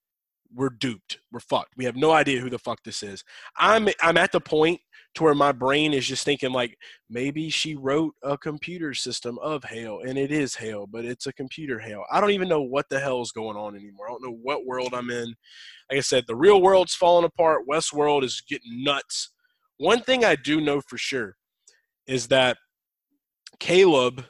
we're 0.54 0.70
duped. 0.70 1.20
We're 1.32 1.40
fucked. 1.40 1.74
We 1.78 1.86
have 1.86 1.96
no 1.96 2.12
idea 2.12 2.40
who 2.40 2.50
the 2.50 2.60
fuck 2.60 2.84
this 2.84 3.04
is. 3.04 3.24
I'm 3.58 3.90
I'm 4.02 4.18
at 4.18 4.32
the 4.32 4.42
point 4.42 4.82
to 5.16 5.24
where 5.24 5.36
my 5.36 5.52
brain 5.52 5.94
is 5.94 6.08
just 6.08 6.24
thinking 6.24 6.52
like 6.52 6.78
maybe 7.10 7.50
she 7.50 7.76
wrote 7.76 8.14
a 8.24 8.38
computer 8.38 8.94
system 8.94 9.38
of 9.40 9.64
Hale 9.64 10.00
and 10.06 10.18
it 10.18 10.32
is 10.32 10.56
Hale, 10.56 10.88
but 10.88 11.04
it's 11.04 11.28
a 11.28 11.34
computer 11.34 11.80
Hale. 11.80 12.04
I 12.12 12.22
don't 12.22 12.32
even 12.32 12.48
know 12.48 12.62
what 12.62 12.88
the 12.90 13.00
hell 13.00 13.22
is 13.22 13.32
going 13.32 13.58
on 13.58 13.76
anymore. 13.76 14.08
I 14.08 14.12
don't 14.12 14.24
know 14.24 14.40
what 14.42 14.66
world 14.66 14.94
I'm 14.94 15.10
in. 15.10 15.36
Like 15.90 15.98
I 15.98 16.02
said, 16.02 16.26
the 16.28 16.36
real 16.36 16.62
world's 16.62 16.96
falling 16.96 17.26
apart. 17.26 17.68
Westworld 17.70 18.24
is 18.24 18.42
getting 18.48 18.84
nuts. 18.84 19.32
One 19.78 20.02
thing 20.02 20.24
I 20.24 20.36
do 20.36 20.62
know 20.62 20.82
for 20.88 20.98
sure 20.98 21.36
is 22.08 22.28
that 22.28 22.58
Caleb 23.60 24.26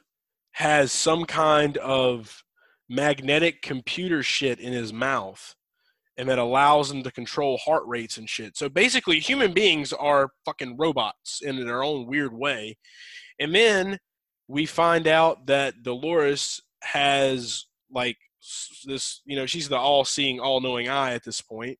has 0.53 0.91
some 0.91 1.25
kind 1.25 1.77
of 1.77 2.43
magnetic 2.89 3.61
computer 3.61 4.21
shit 4.21 4.59
in 4.59 4.73
his 4.73 4.91
mouth 4.91 5.55
and 6.17 6.29
that 6.29 6.37
allows 6.37 6.91
him 6.91 7.01
to 7.03 7.11
control 7.11 7.57
heart 7.57 7.83
rates 7.87 8.17
and 8.17 8.29
shit. 8.29 8.57
So 8.57 8.69
basically, 8.69 9.19
human 9.19 9.53
beings 9.53 9.93
are 9.93 10.31
fucking 10.45 10.77
robots 10.77 11.41
in 11.41 11.65
their 11.65 11.83
own 11.83 12.05
weird 12.05 12.33
way. 12.33 12.77
And 13.39 13.55
then 13.55 13.97
we 14.47 14.65
find 14.65 15.07
out 15.07 15.47
that 15.47 15.81
Dolores 15.83 16.61
has 16.83 17.65
like 17.89 18.17
this, 18.85 19.21
you 19.25 19.35
know, 19.35 19.45
she's 19.45 19.69
the 19.69 19.77
all 19.77 20.05
seeing, 20.05 20.39
all 20.39 20.61
knowing 20.61 20.89
eye 20.89 21.13
at 21.13 21.23
this 21.23 21.41
point. 21.41 21.79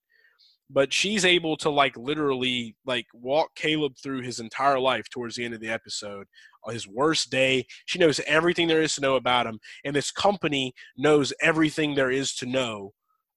But 0.69 0.93
she's 0.93 1.25
able 1.25 1.57
to 1.57 1.69
like 1.69 1.97
literally 1.97 2.77
like 2.85 3.05
walk 3.13 3.53
Caleb 3.55 3.93
through 4.01 4.21
his 4.21 4.39
entire 4.39 4.79
life 4.79 5.09
towards 5.09 5.35
the 5.35 5.43
end 5.43 5.53
of 5.53 5.59
the 5.59 5.69
episode, 5.69 6.25
his 6.69 6.87
worst 6.87 7.31
day. 7.31 7.65
She 7.85 7.99
knows 7.99 8.19
everything 8.27 8.67
there 8.67 8.81
is 8.81 8.95
to 8.95 9.01
know 9.01 9.15
about 9.15 9.47
him, 9.47 9.59
and 9.83 9.95
this 9.95 10.11
company 10.11 10.73
knows 10.97 11.33
everything 11.41 11.95
there 11.95 12.11
is 12.11 12.35
to 12.35 12.45
know 12.45 12.93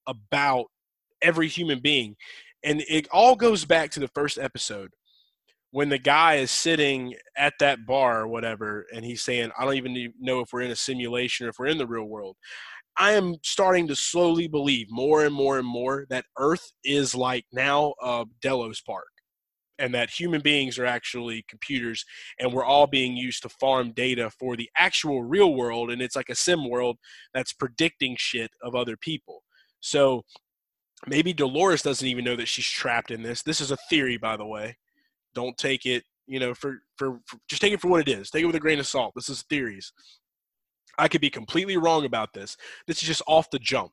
about 0.06 0.66
every 1.22 1.48
human 1.48 1.80
being. 1.80 2.16
And 2.62 2.82
it 2.88 3.08
all 3.10 3.36
goes 3.36 3.64
back 3.64 3.90
to 3.92 4.00
the 4.00 4.08
first 4.08 4.38
episode 4.38 4.90
when 5.70 5.88
the 5.88 5.98
guy 5.98 6.36
is 6.36 6.50
sitting 6.50 7.14
at 7.36 7.54
that 7.58 7.84
bar 7.84 8.20
or 8.20 8.28
whatever, 8.28 8.86
and 8.94 9.04
he's 9.04 9.22
saying, 9.22 9.50
I 9.58 9.64
don't 9.64 9.74
even 9.74 10.12
know 10.20 10.40
if 10.40 10.52
we're 10.52 10.60
in 10.62 10.70
a 10.70 10.76
simulation 10.76 11.46
or 11.46 11.48
if 11.50 11.58
we're 11.58 11.66
in 11.66 11.78
the 11.78 11.86
real 11.86 12.04
world. 12.04 12.36
I 12.96 13.12
am 13.12 13.34
starting 13.42 13.88
to 13.88 13.96
slowly 13.96 14.46
believe 14.46 14.86
more 14.88 15.24
and 15.24 15.34
more 15.34 15.58
and 15.58 15.66
more 15.66 16.06
that 16.10 16.26
Earth 16.38 16.72
is 16.84 17.12
like 17.12 17.44
now 17.52 17.94
uh, 18.00 18.24
Delos 18.40 18.80
Park 18.82 19.08
and 19.78 19.94
that 19.94 20.10
human 20.10 20.40
beings 20.40 20.78
are 20.78 20.86
actually 20.86 21.44
computers 21.48 22.04
and 22.38 22.52
we're 22.52 22.64
all 22.64 22.86
being 22.86 23.16
used 23.16 23.42
to 23.42 23.48
farm 23.48 23.92
data 23.92 24.30
for 24.30 24.56
the 24.56 24.70
actual 24.76 25.22
real 25.22 25.54
world 25.54 25.90
and 25.90 26.00
it's 26.00 26.14
like 26.14 26.28
a 26.28 26.34
sim 26.34 26.68
world 26.68 26.96
that's 27.32 27.52
predicting 27.52 28.14
shit 28.18 28.50
of 28.62 28.74
other 28.74 28.96
people 28.96 29.42
so 29.80 30.24
maybe 31.06 31.32
Dolores 31.32 31.82
doesn't 31.82 32.06
even 32.06 32.24
know 32.24 32.36
that 32.36 32.48
she's 32.48 32.66
trapped 32.66 33.10
in 33.10 33.22
this. 33.22 33.42
This 33.42 33.60
is 33.60 33.70
a 33.70 33.76
theory, 33.88 34.16
by 34.16 34.36
the 34.36 34.46
way. 34.46 34.76
Don't 35.34 35.56
take 35.56 35.86
it, 35.86 36.04
you 36.26 36.38
know, 36.38 36.54
for, 36.54 36.78
for, 36.96 37.20
for 37.26 37.38
just 37.48 37.60
take 37.60 37.72
it 37.72 37.80
for 37.80 37.88
what 37.88 38.06
it 38.06 38.10
is. 38.10 38.30
Take 38.30 38.42
it 38.42 38.46
with 38.46 38.56
a 38.56 38.60
grain 38.60 38.78
of 38.78 38.86
salt. 38.86 39.12
This 39.14 39.28
is 39.28 39.42
theories. 39.42 39.92
I 40.98 41.08
could 41.08 41.20
be 41.20 41.30
completely 41.30 41.76
wrong 41.76 42.04
about 42.04 42.32
this. 42.32 42.56
This 42.86 43.02
is 43.02 43.08
just 43.08 43.22
off 43.26 43.50
the 43.50 43.58
jump. 43.58 43.92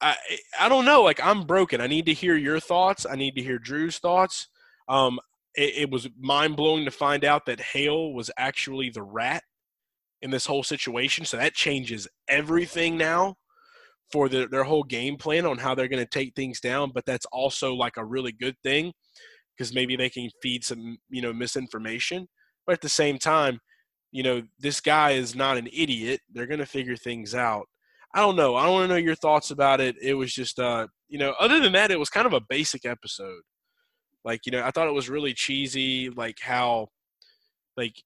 I 0.00 0.16
I 0.60 0.68
don't 0.68 0.84
know. 0.84 1.02
Like 1.02 1.20
I'm 1.24 1.42
broken. 1.44 1.80
I 1.80 1.88
need 1.88 2.06
to 2.06 2.14
hear 2.14 2.36
your 2.36 2.60
thoughts. 2.60 3.04
I 3.04 3.16
need 3.16 3.34
to 3.34 3.42
hear 3.42 3.58
Drew's 3.58 3.98
thoughts. 3.98 4.46
Um, 4.88 5.18
it, 5.54 5.74
it 5.76 5.90
was 5.90 6.08
mind 6.18 6.56
blowing 6.56 6.84
to 6.84 6.90
find 6.90 7.24
out 7.24 7.46
that 7.46 7.60
Hale 7.60 8.12
was 8.12 8.30
actually 8.38 8.90
the 8.90 9.02
rat 9.02 9.42
in 10.22 10.30
this 10.30 10.46
whole 10.46 10.62
situation. 10.62 11.24
So 11.24 11.36
that 11.36 11.54
changes 11.54 12.08
everything 12.28 12.96
now 12.96 13.36
for 14.10 14.28
the, 14.28 14.46
their 14.46 14.64
whole 14.64 14.84
game 14.84 15.16
plan 15.16 15.46
on 15.46 15.58
how 15.58 15.74
they're 15.74 15.88
going 15.88 16.04
to 16.04 16.10
take 16.10 16.34
things 16.34 16.60
down. 16.60 16.90
But 16.94 17.04
that's 17.06 17.26
also 17.26 17.74
like 17.74 17.96
a 17.96 18.04
really 18.04 18.32
good 18.32 18.56
thing 18.62 18.92
because 19.56 19.74
maybe 19.74 19.96
they 19.96 20.08
can 20.08 20.30
feed 20.42 20.64
some 20.64 20.98
you 21.10 21.22
know 21.22 21.32
misinformation. 21.32 22.26
But 22.66 22.74
at 22.74 22.80
the 22.80 22.88
same 22.88 23.18
time, 23.18 23.58
you 24.12 24.22
know 24.22 24.42
this 24.58 24.80
guy 24.80 25.12
is 25.12 25.34
not 25.34 25.56
an 25.56 25.68
idiot. 25.72 26.20
They're 26.32 26.46
going 26.46 26.60
to 26.60 26.66
figure 26.66 26.96
things 26.96 27.34
out. 27.34 27.66
I 28.14 28.20
don't 28.20 28.36
know. 28.36 28.54
I 28.54 28.68
want 28.68 28.84
to 28.84 28.88
know 28.88 29.00
your 29.00 29.14
thoughts 29.14 29.50
about 29.50 29.80
it. 29.80 29.96
It 30.00 30.14
was 30.14 30.32
just, 30.32 30.58
uh, 30.58 30.86
you 31.08 31.18
know, 31.18 31.34
other 31.38 31.60
than 31.60 31.72
that, 31.72 31.90
it 31.90 31.98
was 31.98 32.08
kind 32.08 32.26
of 32.26 32.32
a 32.32 32.40
basic 32.48 32.86
episode. 32.86 33.42
Like, 34.24 34.46
you 34.46 34.52
know, 34.52 34.62
I 34.62 34.70
thought 34.70 34.88
it 34.88 34.94
was 34.94 35.08
really 35.08 35.34
cheesy, 35.34 36.10
like 36.10 36.38
how, 36.40 36.88
like, 37.76 38.02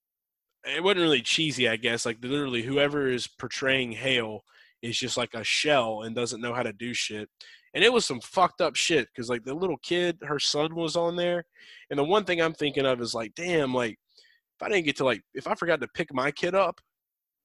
it 0.65 0.83
wasn't 0.83 1.03
really 1.03 1.23
cheesy, 1.23 1.69
I 1.69 1.77
guess. 1.77 2.07
Like, 2.07 2.19
literally, 2.23 2.63
whoever 2.63 3.09
is 3.09 3.27
portraying 3.27 3.93
Hale 3.93 4.43
is 4.83 4.99
just 4.99 5.17
like 5.17 5.35
a 5.35 5.45
shell 5.45 6.03
and 6.03 6.15
doesn't 6.15 6.41
know 6.41 6.53
how 6.53 6.63
to 6.63 6.73
do 6.73 6.93
shit. 6.93 7.29
And 7.75 7.83
it 7.83 7.93
was 7.93 8.05
some 8.05 8.21
fucked 8.21 8.61
up 8.61 8.77
shit 8.77 9.09
because 9.09 9.31
like 9.31 9.45
the 9.45 9.55
little 9.55 9.79
kid, 9.79 10.19
her 10.23 10.39
son 10.39 10.75
was 10.75 10.95
on 10.95 11.17
there, 11.17 11.45
and 11.89 11.99
the 11.99 12.05
one 12.05 12.25
thing 12.25 12.41
I'm 12.41 12.53
thinking 12.53 12.85
of 12.85 13.01
is 13.01 13.15
like, 13.15 13.35
damn, 13.35 13.73
like 13.73 13.99
if 14.57 14.63
I 14.63 14.69
didn't 14.69 14.85
get 14.85 14.97
to 14.99 15.05
like 15.05 15.23
if 15.33 15.47
I 15.47 15.55
forgot 15.55 15.81
to 15.81 15.89
pick 15.95 16.13
my 16.13 16.31
kid 16.31 16.55
up, 16.55 16.81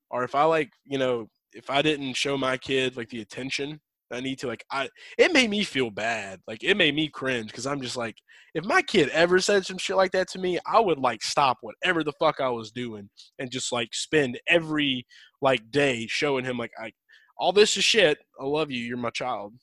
or 0.09 0.23
if 0.23 0.35
I 0.35 0.43
like 0.43 0.69
you 0.85 0.97
know 0.97 1.29
if 1.53 1.69
I 1.69 1.81
didn't 1.81 2.15
show 2.15 2.37
my 2.37 2.57
kid 2.57 2.97
like 2.97 3.09
the 3.09 3.21
attention 3.21 3.79
I 4.11 4.21
need 4.21 4.39
to 4.39 4.47
like 4.47 4.63
I 4.71 4.89
it 5.17 5.33
made 5.33 5.49
me 5.49 5.63
feel 5.63 5.89
bad. 5.89 6.39
Like 6.47 6.63
it 6.63 6.77
made 6.77 6.95
me 6.95 7.09
cringe 7.09 7.47
because 7.47 7.67
I'm 7.67 7.81
just 7.81 7.97
like, 7.97 8.15
if 8.53 8.63
my 8.65 8.81
kid 8.81 9.09
ever 9.09 9.39
said 9.39 9.65
some 9.65 9.77
shit 9.77 9.97
like 9.97 10.11
that 10.11 10.29
to 10.29 10.39
me, 10.39 10.59
I 10.65 10.79
would 10.79 10.99
like 10.99 11.23
stop 11.23 11.57
whatever 11.61 12.03
the 12.03 12.13
fuck 12.19 12.39
I 12.39 12.49
was 12.49 12.71
doing 12.71 13.09
and 13.39 13.51
just 13.51 13.71
like 13.71 13.93
spend 13.93 14.39
every 14.47 15.05
like 15.41 15.69
day 15.71 16.07
showing 16.07 16.45
him 16.45 16.57
like 16.57 16.71
I 16.81 16.91
all 17.37 17.51
this 17.51 17.77
is 17.77 17.83
shit. 17.83 18.17
I 18.39 18.45
love 18.45 18.71
you. 18.71 18.83
You're 18.83 18.97
my 18.97 19.09
child. 19.09 19.53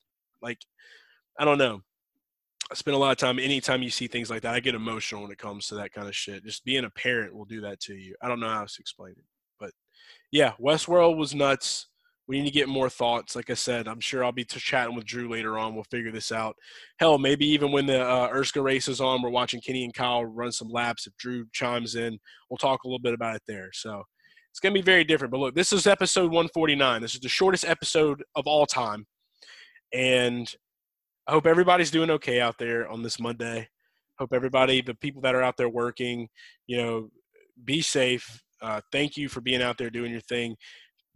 Like, 0.40 0.58
I 1.38 1.44
don't 1.44 1.58
know. 1.58 1.80
I 2.70 2.74
spend 2.74 2.94
a 2.94 2.98
lot 2.98 3.12
of 3.12 3.18
time. 3.18 3.38
Anytime 3.38 3.82
you 3.82 3.90
see 3.90 4.06
things 4.06 4.30
like 4.30 4.42
that, 4.42 4.54
I 4.54 4.60
get 4.60 4.74
emotional 4.74 5.22
when 5.22 5.32
it 5.32 5.38
comes 5.38 5.66
to 5.68 5.74
that 5.76 5.92
kind 5.92 6.08
of 6.08 6.16
shit. 6.16 6.44
Just 6.44 6.64
being 6.64 6.84
a 6.84 6.90
parent 6.90 7.34
will 7.34 7.44
do 7.44 7.60
that 7.62 7.80
to 7.80 7.94
you. 7.94 8.14
I 8.22 8.28
don't 8.28 8.40
know 8.40 8.48
how 8.48 8.60
else 8.60 8.76
to 8.76 8.80
explain 8.80 9.12
it, 9.12 9.24
but 9.60 9.72
yeah, 10.32 10.52
Westworld 10.60 11.16
was 11.16 11.34
nuts. 11.34 11.88
We 12.26 12.38
need 12.38 12.46
to 12.46 12.54
get 12.54 12.68
more 12.68 12.88
thoughts. 12.88 13.36
Like 13.36 13.50
I 13.50 13.54
said, 13.54 13.86
I'm 13.86 14.00
sure 14.00 14.24
I'll 14.24 14.32
be 14.32 14.44
chatting 14.44 14.94
with 14.94 15.04
Drew 15.04 15.28
later 15.28 15.58
on. 15.58 15.74
We'll 15.74 15.84
figure 15.84 16.10
this 16.10 16.32
out. 16.32 16.56
Hell, 16.98 17.18
maybe 17.18 17.46
even 17.46 17.70
when 17.70 17.86
the 17.86 18.00
uh, 18.00 18.32
ERSCA 18.32 18.62
race 18.62 18.88
is 18.88 19.00
on, 19.00 19.20
we're 19.20 19.28
watching 19.28 19.60
Kenny 19.60 19.84
and 19.84 19.92
Kyle 19.92 20.24
run 20.24 20.50
some 20.50 20.68
laps. 20.68 21.06
If 21.06 21.16
Drew 21.18 21.46
chimes 21.52 21.96
in, 21.96 22.18
we'll 22.48 22.56
talk 22.56 22.84
a 22.84 22.88
little 22.88 22.98
bit 22.98 23.12
about 23.12 23.36
it 23.36 23.42
there. 23.46 23.68
So 23.74 24.02
it's 24.50 24.60
going 24.60 24.72
to 24.72 24.80
be 24.80 24.84
very 24.84 25.04
different. 25.04 25.32
But 25.32 25.40
look, 25.40 25.54
this 25.54 25.72
is 25.72 25.86
episode 25.86 26.30
149. 26.30 27.02
This 27.02 27.14
is 27.14 27.20
the 27.20 27.28
shortest 27.28 27.66
episode 27.66 28.22
of 28.36 28.46
all 28.46 28.64
time. 28.64 29.04
And 29.92 30.50
I 31.26 31.32
hope 31.32 31.46
everybody's 31.46 31.90
doing 31.90 32.10
okay 32.10 32.40
out 32.40 32.56
there 32.58 32.88
on 32.88 33.02
this 33.02 33.20
Monday. 33.20 33.68
Hope 34.18 34.32
everybody, 34.32 34.80
the 34.80 34.94
people 34.94 35.20
that 35.22 35.34
are 35.34 35.42
out 35.42 35.56
there 35.56 35.68
working, 35.68 36.28
you 36.66 36.76
know, 36.78 37.08
be 37.64 37.82
safe. 37.82 38.40
Uh, 38.62 38.80
thank 38.92 39.16
you 39.16 39.28
for 39.28 39.40
being 39.40 39.60
out 39.60 39.76
there 39.76 39.90
doing 39.90 40.12
your 40.12 40.20
thing 40.22 40.56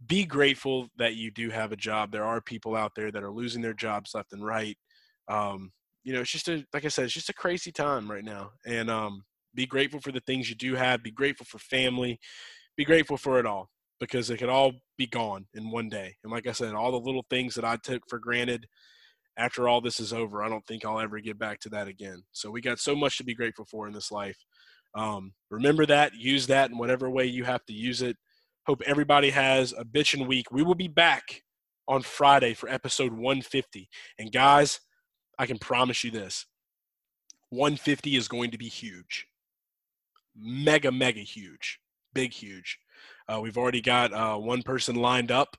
be 0.05 0.25
grateful 0.25 0.87
that 0.97 1.15
you 1.15 1.31
do 1.31 1.49
have 1.49 1.71
a 1.71 1.77
job. 1.77 2.11
There 2.11 2.23
are 2.25 2.41
people 2.41 2.75
out 2.75 2.93
there 2.95 3.11
that 3.11 3.23
are 3.23 3.31
losing 3.31 3.61
their 3.61 3.73
jobs 3.73 4.11
left 4.13 4.33
and 4.33 4.45
right. 4.45 4.77
Um, 5.27 5.71
you 6.03 6.13
know, 6.13 6.21
it's 6.21 6.31
just 6.31 6.47
a 6.49 6.65
like 6.73 6.85
I 6.85 6.87
said, 6.87 7.05
it's 7.05 7.13
just 7.13 7.29
a 7.29 7.33
crazy 7.33 7.71
time 7.71 8.09
right 8.09 8.23
now. 8.23 8.51
And 8.65 8.89
um, 8.89 9.23
be 9.53 9.65
grateful 9.65 9.99
for 9.99 10.11
the 10.11 10.21
things 10.21 10.49
you 10.49 10.55
do 10.55 10.75
have. 10.75 11.03
Be 11.03 11.11
grateful 11.11 11.45
for 11.45 11.59
family. 11.59 12.19
Be 12.77 12.85
grateful 12.85 13.17
for 13.17 13.39
it 13.39 13.45
all 13.45 13.69
because 13.99 14.29
it 14.29 14.37
could 14.37 14.49
all 14.49 14.71
be 14.97 15.07
gone 15.07 15.45
in 15.53 15.69
one 15.69 15.89
day. 15.89 16.15
And 16.23 16.31
like 16.31 16.47
I 16.47 16.53
said, 16.53 16.73
all 16.73 16.91
the 16.91 16.99
little 16.99 17.25
things 17.29 17.55
that 17.55 17.65
I 17.65 17.75
took 17.75 18.03
for 18.07 18.19
granted 18.19 18.65
after 19.37 19.67
all 19.67 19.81
this 19.81 19.99
is 19.99 20.13
over, 20.13 20.43
I 20.43 20.49
don't 20.49 20.65
think 20.65 20.85
I'll 20.85 20.99
ever 20.99 21.19
get 21.19 21.39
back 21.39 21.59
to 21.61 21.69
that 21.69 21.87
again. 21.87 22.23
So 22.31 22.51
we 22.51 22.61
got 22.61 22.79
so 22.79 22.95
much 22.95 23.17
to 23.17 23.23
be 23.23 23.33
grateful 23.35 23.65
for 23.65 23.87
in 23.87 23.93
this 23.93 24.11
life. 24.11 24.37
Um, 24.95 25.33
remember 25.49 25.85
that, 25.85 26.15
use 26.15 26.47
that 26.47 26.71
in 26.71 26.77
whatever 26.77 27.09
way 27.09 27.25
you 27.25 27.43
have 27.45 27.65
to 27.65 27.73
use 27.73 28.01
it. 28.01 28.17
Hope 28.69 28.83
everybody 28.85 29.31
has 29.31 29.73
a 29.75 29.83
bitchin' 29.83 30.27
week. 30.27 30.51
We 30.51 30.61
will 30.61 30.75
be 30.75 30.87
back 30.87 31.41
on 31.87 32.03
Friday 32.03 32.53
for 32.53 32.69
episode 32.69 33.11
150. 33.11 33.89
And 34.19 34.31
guys, 34.31 34.81
I 35.39 35.47
can 35.47 35.57
promise 35.57 36.03
you 36.03 36.11
this 36.11 36.45
150 37.49 38.15
is 38.15 38.27
going 38.27 38.51
to 38.51 38.59
be 38.59 38.67
huge. 38.67 39.25
Mega, 40.37 40.91
mega 40.91 41.21
huge. 41.21 41.79
Big, 42.13 42.31
huge. 42.31 42.77
Uh, 43.27 43.39
we've 43.41 43.57
already 43.57 43.81
got 43.81 44.13
uh, 44.13 44.37
one 44.37 44.61
person 44.61 44.95
lined 44.97 45.31
up, 45.31 45.57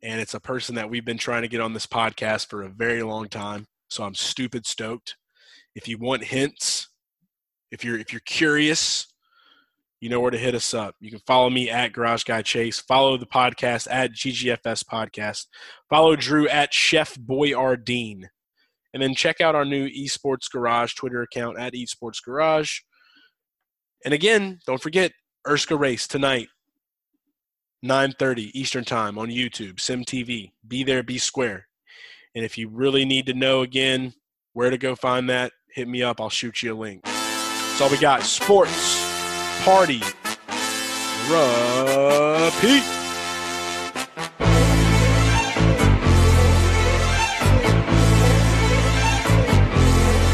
and 0.00 0.20
it's 0.20 0.34
a 0.34 0.38
person 0.38 0.76
that 0.76 0.88
we've 0.88 1.04
been 1.04 1.18
trying 1.18 1.42
to 1.42 1.48
get 1.48 1.60
on 1.60 1.72
this 1.72 1.88
podcast 1.88 2.46
for 2.46 2.62
a 2.62 2.68
very 2.68 3.02
long 3.02 3.28
time. 3.28 3.66
So 3.88 4.04
I'm 4.04 4.14
stupid 4.14 4.66
stoked. 4.66 5.16
If 5.74 5.88
you 5.88 5.98
want 5.98 6.22
hints, 6.22 6.90
if 7.72 7.84
you're 7.84 7.98
if 7.98 8.12
you're 8.12 8.22
curious, 8.24 9.09
you 10.00 10.08
know 10.08 10.20
where 10.20 10.30
to 10.30 10.38
hit 10.38 10.54
us 10.54 10.72
up. 10.72 10.94
You 10.98 11.10
can 11.10 11.20
follow 11.26 11.50
me 11.50 11.68
at 11.68 11.92
Garage 11.92 12.24
Guy 12.24 12.40
Chase. 12.40 12.80
Follow 12.80 13.18
the 13.18 13.26
podcast 13.26 13.86
at 13.90 14.12
GGFS 14.12 14.82
Podcast. 14.84 15.46
Follow 15.90 16.16
Drew 16.16 16.48
at 16.48 16.72
Chef 16.72 17.14
Boyardeen. 17.16 18.24
And 18.92 19.02
then 19.02 19.14
check 19.14 19.40
out 19.40 19.54
our 19.54 19.66
new 19.66 19.88
Esports 19.88 20.50
Garage 20.50 20.94
Twitter 20.94 21.22
account 21.22 21.58
at 21.58 21.74
Esports 21.74 22.24
Garage. 22.24 22.80
And 24.04 24.14
again, 24.14 24.58
don't 24.66 24.82
forget 24.82 25.12
ERSCA 25.46 25.78
Race 25.78 26.08
tonight, 26.08 26.48
9.30 27.84 28.50
Eastern 28.54 28.84
Time 28.84 29.18
on 29.18 29.28
YouTube, 29.28 29.80
Sim 29.80 30.04
TV. 30.04 30.52
Be 30.66 30.82
there, 30.82 31.02
be 31.02 31.18
square. 31.18 31.68
And 32.34 32.44
if 32.44 32.56
you 32.56 32.68
really 32.68 33.04
need 33.04 33.26
to 33.26 33.34
know 33.34 33.60
again 33.60 34.14
where 34.54 34.70
to 34.70 34.78
go 34.78 34.94
find 34.94 35.28
that, 35.28 35.52
hit 35.72 35.88
me 35.88 36.02
up. 36.02 36.20
I'll 36.20 36.30
shoot 36.30 36.62
you 36.62 36.74
a 36.74 36.78
link. 36.78 37.02
That's 37.04 37.80
all 37.82 37.90
we 37.90 37.98
got. 37.98 38.22
Sports 38.22 39.09
party. 39.64 40.00
Repeat. 41.28 42.82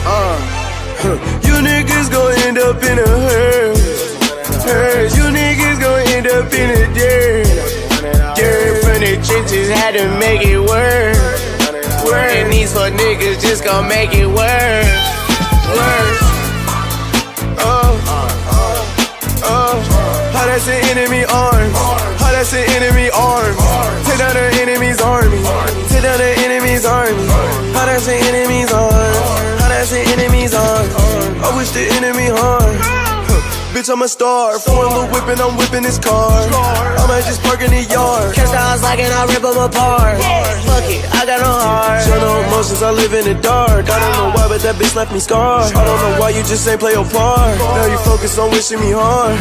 Uh, 0.09 0.39
you 1.43 1.55
niggas 1.59 2.11
gon' 2.11 2.39
end 2.47 2.59
up 2.59 2.83
in 2.85 2.99
a 2.99 3.07
hearse. 3.07 4.15
Hearse. 4.65 5.17
You 5.17 5.25
niggas 5.25 5.81
gon' 5.81 6.07
end 6.09 6.27
up 6.29 6.53
in 6.53 6.71
a 6.71 6.95
dirt. 6.95 7.47
Dirt 8.37 8.85
from 8.85 9.01
the 9.01 9.21
trenches 9.27 9.69
had 9.71 9.93
to 9.95 10.07
make 10.21 10.47
it 10.47 10.61
work. 10.61 11.17
Work. 12.05 12.31
And 12.31 12.53
these 12.53 12.73
fuck 12.73 12.93
niggas 12.93 13.41
just 13.43 13.65
gon' 13.65 13.89
make 13.89 14.15
it 14.15 14.27
work. 14.27 14.87
Worse. 15.75 16.16
That's 20.57 20.69
an 20.69 20.97
enemy 20.97 21.23
arm. 21.27 21.71
How 22.17 22.33
that's 22.33 22.55
an 22.55 22.65
enemy 22.81 23.11
arms. 23.11 23.57
Take 24.09 24.19
down 24.19 24.33
the 24.33 24.57
enemy's 24.57 25.01
army. 25.03 25.37
Take 25.89 26.03
down 26.03 26.17
the 26.17 26.33
enemy's 26.49 26.87
army. 26.87 27.27
How 27.77 27.85
that's 27.85 28.09
an 28.09 28.17
enemy's 28.25 28.73
arm. 28.73 28.89
How 29.61 29.69
that's 29.69 29.93
an 29.93 30.09
enemy's 30.17 30.55
arms. 30.55 30.95
I 31.45 31.53
wish 31.57 31.71
the 31.73 31.85
enemy 32.01 32.29
harm. 32.33 33.26
Bitch, 33.77 33.93
I'm 33.93 34.01
a 34.01 34.09
star. 34.09 34.57
Foreign 34.57 34.89
little 34.89 35.05
whipping, 35.13 35.37
I'm 35.37 35.53
whipping 35.61 35.85
this 35.85 36.01
car. 36.01 36.33
I 36.33 37.05
might 37.13 37.29
just 37.29 37.45
park 37.45 37.61
in 37.61 37.69
the 37.69 37.85
yard. 37.93 38.33
Catch 38.33 38.49
the 38.49 38.57
house 38.57 38.81
like 38.81 39.05
and 39.05 39.13
I 39.13 39.29
rip 39.29 39.45
them 39.45 39.53
apart. 39.53 40.17
Fuck 40.65 40.89
it, 40.89 41.05
I 41.13 41.29
got 41.29 41.45
no 41.45 41.53
heart. 41.53 42.01
No 42.09 42.41
emotions, 42.49 42.81
I 42.81 42.89
live 42.89 43.13
in 43.13 43.29
the 43.29 43.37
dark. 43.37 43.85
I 43.93 44.01
don't 44.01 44.17
know 44.17 44.29
why, 44.33 44.49
but 44.49 44.65
that 44.65 44.81
bitch 44.81 44.97
left 44.97 45.13
me 45.13 45.21
scarred. 45.21 45.77
I 45.77 45.85
don't 45.85 46.01
know 46.01 46.17
why 46.17 46.33
you 46.33 46.41
just 46.49 46.65
ain't 46.65 46.81
play 46.81 46.97
your 46.97 47.05
part. 47.05 47.53
Now 47.61 47.85
you 47.85 48.01
focus 48.01 48.41
on 48.41 48.49
wishing 48.49 48.81
me 48.81 48.97
harm. 48.97 49.37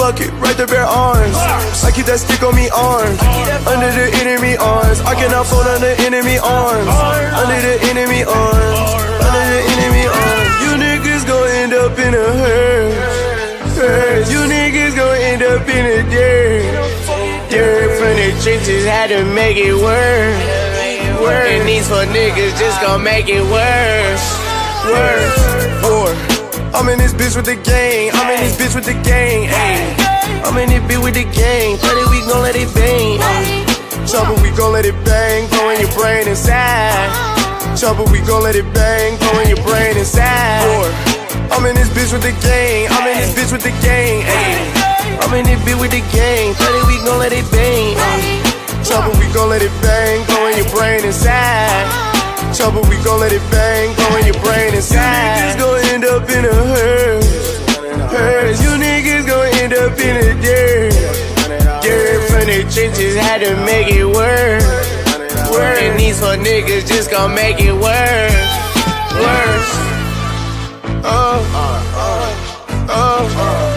Fuck 0.00 0.16
it, 0.24 0.32
right 0.40 0.56
there, 0.56 0.64
bare 0.64 0.88
arms. 0.88 1.36
I 1.84 1.92
keep 1.92 2.08
that 2.08 2.24
stick 2.24 2.40
on 2.40 2.56
me 2.56 2.72
arms. 2.72 3.20
Under 3.68 3.92
the 3.92 4.08
enemy 4.24 4.56
arms. 4.56 5.04
I 5.04 5.12
cannot 5.12 5.44
fall 5.44 5.60
under 5.60 5.92
enemy 6.00 6.40
arms. 6.40 6.88
Under 7.36 7.60
the 7.60 7.76
enemy 7.92 8.24
arms. 8.24 8.80
Under 9.28 9.44
the 9.44 9.60
enemy 9.76 10.08
arms. 10.08 10.52
You 10.64 10.72
niggas 10.80 11.28
gon' 11.28 11.52
end 11.52 11.76
up 11.76 11.92
in 12.00 12.16
a 12.16 12.93
hearse. 13.84 14.30
You 14.32 14.40
niggas 14.48 14.96
gon' 14.96 15.16
end 15.16 15.42
up 15.42 15.68
in 15.68 15.84
the 15.84 16.00
dirt. 16.10 16.64
Dirt 17.50 17.90
from 17.98 18.14
the 18.16 18.28
trenches 18.42 18.84
had 18.84 19.08
to 19.08 19.24
make 19.34 19.56
it 19.56 19.74
worse. 19.74 20.64
Worse. 21.20 21.48
And 21.52 21.68
these 21.68 21.88
four 21.88 22.04
niggas 22.10 22.58
just 22.58 22.80
gon' 22.80 23.02
make 23.02 23.28
it 23.28 23.44
worse. 23.44 24.26
Worse. 24.88 25.36
War. 25.84 26.10
I'm 26.74 26.88
in 26.88 26.98
this 26.98 27.14
bitch 27.14 27.36
with 27.36 27.46
the 27.46 27.56
gang. 27.56 28.10
I'm 28.14 28.28
in 28.34 28.40
this 28.42 28.56
bitch 28.56 28.74
with 28.74 28.86
the 28.86 28.98
gang. 29.06 29.48
Ayy. 29.48 30.04
I'm 30.44 30.56
in 30.58 30.68
this 30.68 30.82
bitch 30.88 31.02
with 31.02 31.14
the 31.14 31.24
gang. 31.24 31.76
30 31.78 32.10
we 32.10 32.20
gon' 32.26 32.42
let 32.42 32.56
it 32.56 32.72
bang. 32.74 33.18
Uh, 33.20 34.06
trouble, 34.06 34.36
we 34.42 34.50
gon' 34.56 34.72
let 34.72 34.84
it 34.84 34.96
bang. 35.04 35.48
Blow 35.50 35.70
in 35.70 35.80
your 35.80 35.92
brain 35.92 36.26
inside. 36.28 37.08
Trouble, 37.78 38.06
we 38.10 38.20
gon' 38.20 38.42
let 38.42 38.56
it 38.56 38.66
bang. 38.74 39.16
Blow 39.18 39.40
in 39.40 39.48
your 39.48 39.62
brain 39.64 39.96
inside. 39.96 40.66
War. 40.66 41.13
I'm 41.52 41.66
in 41.66 41.74
this 41.74 41.88
bitch 41.90 42.12
with 42.12 42.22
the 42.22 42.34
gang. 42.40 42.88
I'm 42.90 43.04
in 43.08 43.16
this 43.18 43.34
bitch 43.34 43.52
with 43.52 43.64
the 43.64 43.74
gang. 43.84 44.22
Ayy. 44.24 45.20
I'm 45.20 45.32
in 45.34 45.44
this 45.44 45.60
bitch 45.66 45.80
with 45.80 45.90
the 45.90 46.04
gang. 46.12 46.54
30 46.54 46.86
we 46.88 46.96
gon' 47.04 47.18
let 47.18 47.32
it 47.32 47.44
bang. 47.50 47.96
Uh. 47.96 48.84
Trouble, 48.84 49.16
we 49.18 49.26
gon' 49.32 49.48
let 49.48 49.62
it 49.62 49.72
bang. 49.80 50.24
Go 50.28 50.46
in 50.48 50.56
your 50.60 50.68
brain 50.70 51.04
inside. 51.04 51.88
Trouble, 52.54 52.82
we 52.88 52.96
gon' 53.02 53.20
let 53.20 53.32
it 53.32 53.42
bang. 53.50 53.96
Go 53.96 54.06
in 54.16 54.26
your 54.28 54.40
brain 54.44 54.74
inside. 54.74 55.00
You 55.00 55.56
niggas 55.56 55.58
gon' 55.58 55.80
end 55.92 56.04
up 56.04 56.28
in 56.28 56.44
a 56.44 56.54
hearse. 56.72 57.32
Hearse. 58.12 58.62
You 58.62 58.72
niggas 58.76 59.26
gon' 59.26 59.48
end 59.58 59.72
up 59.74 59.98
in 59.98 60.14
a 60.20 60.30
dirt. 60.40 60.94
Dirt 61.82 62.20
from 62.28 62.44
the 62.46 62.62
trenches 62.72 63.16
had 63.16 63.40
to 63.40 63.56
make 63.64 63.88
it 63.88 64.06
work. 64.06 64.62
Work. 65.50 65.80
And 65.80 65.98
these 65.98 66.20
four 66.20 66.36
niggas 66.36 66.86
just 66.86 67.10
gon' 67.10 67.34
make 67.34 67.58
it 67.58 67.72
work. 67.72 68.32
Worse. 69.16 69.63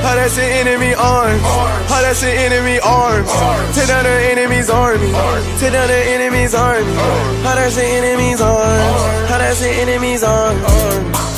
How 0.07 0.15
that's 0.15 0.37
an 0.37 0.43
enemy 0.43 0.93
arms. 0.95 1.41
How 1.89 2.01
that's 2.01 2.23
an 2.23 2.29
enemy 2.29 2.79
arms. 2.79 3.29
Take 3.75 3.87
down 3.87 4.03
the 4.03 4.09
enemy's 4.31 4.69
army. 4.69 5.11
Take 5.59 5.73
down 5.73 5.87
the 5.87 5.93
enemy's 5.93 6.55
army. 6.55 6.93
How 7.43 7.55
that's 7.55 7.77
an 7.77 7.83
enemy's 7.83 8.41
arms. 8.41 9.29
How 9.29 9.37
that's 9.39 9.61
an 9.61 9.69
enemy's 9.69 10.23
arms. 10.23 11.36